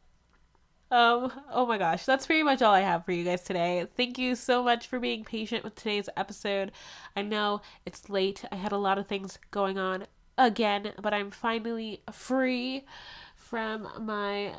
Um, 0.91 1.31
oh 1.53 1.67
my 1.67 1.79
gosh, 1.79 2.05
that's 2.05 2.27
pretty 2.27 2.43
much 2.43 2.63
all 2.63 2.75
I 2.75 2.81
have 2.81 3.05
for 3.05 3.13
you 3.13 3.23
guys 3.23 3.43
today. 3.43 3.87
Thank 3.97 4.19
you 4.19 4.35
so 4.35 4.65
much 4.65 4.89
for 4.89 4.99
being 4.99 5.23
patient 5.23 5.63
with 5.63 5.77
today's 5.77 6.09
episode. 6.17 6.73
I 7.15 7.23
know 7.23 7.61
it's 7.87 8.11
late. 8.11 8.45
I 8.51 8.57
had 8.57 8.73
a 8.73 8.77
lot 8.77 8.99
of 8.99 9.07
things 9.07 9.39
going 9.53 9.79
on 9.79 10.07
again, 10.37 10.93
but 11.01 11.15
I'm 11.15 11.31
finally 11.31 12.03
free 12.11 12.85
from 13.37 13.89
my 14.01 14.55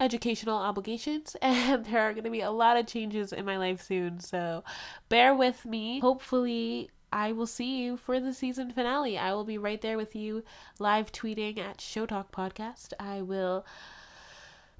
educational 0.00 0.56
obligations 0.56 1.36
and 1.42 1.84
there 1.84 2.00
are 2.00 2.12
going 2.12 2.24
to 2.24 2.30
be 2.30 2.40
a 2.40 2.50
lot 2.50 2.76
of 2.76 2.86
changes 2.86 3.32
in 3.32 3.44
my 3.44 3.58
life 3.58 3.82
soon. 3.82 4.18
So 4.18 4.64
bear 5.08 5.34
with 5.34 5.66
me. 5.66 6.00
Hopefully 6.00 6.90
I 7.12 7.32
will 7.32 7.46
see 7.46 7.82
you 7.82 7.98
for 7.98 8.18
the 8.18 8.32
season 8.32 8.70
finale. 8.72 9.18
I 9.18 9.34
will 9.34 9.44
be 9.44 9.58
right 9.58 9.80
there 9.80 9.98
with 9.98 10.16
you 10.16 10.42
live 10.78 11.12
tweeting 11.12 11.58
at 11.58 11.80
Show 11.80 12.06
Talk 12.06 12.32
Podcast. 12.32 12.94
I 12.98 13.20
will 13.20 13.66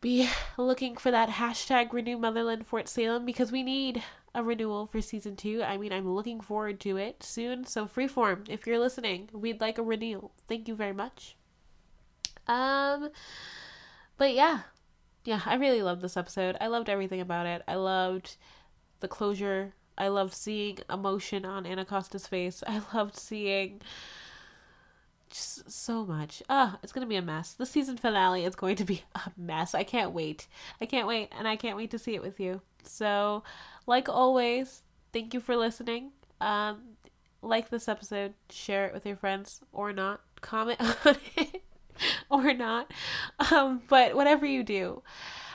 be 0.01 0.29
looking 0.57 0.97
for 0.97 1.11
that 1.11 1.29
hashtag 1.29 1.92
renew 1.92 2.16
motherland 2.16 2.66
fort 2.66 2.88
salem 2.88 3.27
because 3.27 3.53
we 3.53 3.62
need 3.62 4.03
a 4.35 4.42
renewal 4.42 4.87
for 4.87 5.03
season 5.03 5.37
two. 5.37 5.62
I 5.62 5.77
mean 5.77 5.92
i'm 5.92 6.09
looking 6.09 6.40
forward 6.40 6.81
to 6.81 6.97
it 6.97 7.23
soon. 7.23 7.64
So 7.64 7.87
freeform 7.87 8.49
if 8.49 8.66
you're 8.66 8.79
listening 8.79 9.29
we'd 9.33 9.61
like 9.61 9.79
a 9.79 9.83
renewal. 9.83 10.33
Thank 10.49 10.68
you 10.68 10.75
very 10.75 10.95
much. 10.95 11.37
Um 12.49 13.11
but 14.16 14.33
yeah. 14.35 14.61
Yeah 15.25 15.42
i 15.45 15.55
really 15.55 15.83
loved 15.83 16.01
this 16.01 16.16
episode. 16.16 16.57
I 16.61 16.68
loved 16.68 16.88
everything 16.88 17.21
about 17.21 17.47
it. 17.47 17.62
I 17.68 17.75
loved 17.75 18.37
the 19.01 19.09
closure 19.09 19.75
i 19.98 20.09
loved 20.09 20.35
seeing 20.35 20.78
emotion 20.90 21.44
on 21.44 21.66
Anacostia's 21.66 22.26
face 22.26 22.62
i 22.66 22.81
loved 22.94 23.16
seeing 23.16 23.81
just 25.33 25.70
so 25.70 26.05
much. 26.05 26.42
Ah, 26.48 26.74
oh, 26.74 26.78
it's 26.83 26.92
gonna 26.92 27.07
be 27.07 27.16
a 27.16 27.22
mess. 27.22 27.55
The 27.55 27.66
season 27.66 27.96
finale 27.96 28.44
is 28.44 28.55
going 28.55 28.76
to 28.76 28.85
be 28.85 29.02
a 29.14 29.33
mess. 29.37 29.74
I 29.74 29.83
can't 29.83 30.12
wait. 30.12 30.46
I 30.81 30.87
can't 30.87 31.09
wait, 31.09 31.31
and 31.37 31.48
I 31.48 31.57
can't 31.57 31.76
wait 31.76 31.90
to 31.92 31.98
see 31.98 32.14
it 32.14 32.22
with 32.22 32.38
you. 32.38 32.61
So, 32.85 33.42
like 33.87 34.09
always, 34.09 34.83
thank 35.12 35.35
you 35.35 35.40
for 35.40 35.57
listening. 35.57 36.12
Um, 36.40 36.96
like 37.40 37.70
this 37.70 37.88
episode, 37.88 38.35
share 38.50 38.87
it 38.87 38.94
with 38.94 39.07
your 39.07 39.16
friends 39.16 39.61
or 39.72 39.92
not, 39.92 40.20
comment 40.40 40.81
on 41.07 41.16
it 41.37 41.62
or 42.31 42.52
not. 42.55 42.92
Um, 43.50 43.83
but 43.88 44.14
whatever 44.14 44.46
you 44.46 44.62
do, 44.62 45.02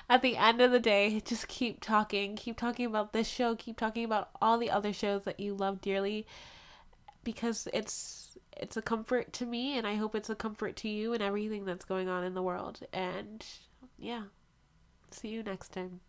at 0.09 0.21
the 0.21 0.37
end 0.37 0.61
of 0.61 0.71
the 0.71 0.79
day, 0.79 1.21
just 1.25 1.47
keep 1.47 1.81
talking. 1.81 2.35
Keep 2.35 2.57
talking 2.57 2.85
about 2.85 3.13
this 3.13 3.27
show. 3.27 3.55
Keep 3.55 3.77
talking 3.77 4.05
about 4.05 4.29
all 4.41 4.57
the 4.57 4.71
other 4.71 4.93
shows 4.93 5.23
that 5.23 5.39
you 5.39 5.53
love 5.53 5.81
dearly 5.81 6.25
because 7.23 7.67
it's 7.73 8.37
it's 8.55 8.77
a 8.77 8.81
comfort 8.81 9.33
to 9.33 9.45
me 9.45 9.77
and 9.77 9.85
I 9.85 9.95
hope 9.95 10.15
it's 10.15 10.29
a 10.29 10.35
comfort 10.35 10.75
to 10.77 10.89
you 10.89 11.13
and 11.13 11.21
everything 11.21 11.65
that's 11.65 11.85
going 11.85 12.07
on 12.07 12.23
in 12.23 12.33
the 12.33 12.41
world. 12.41 12.79
And 12.93 13.45
yeah. 13.97 14.23
See 15.11 15.29
you 15.29 15.43
next 15.43 15.71
time. 15.71 15.99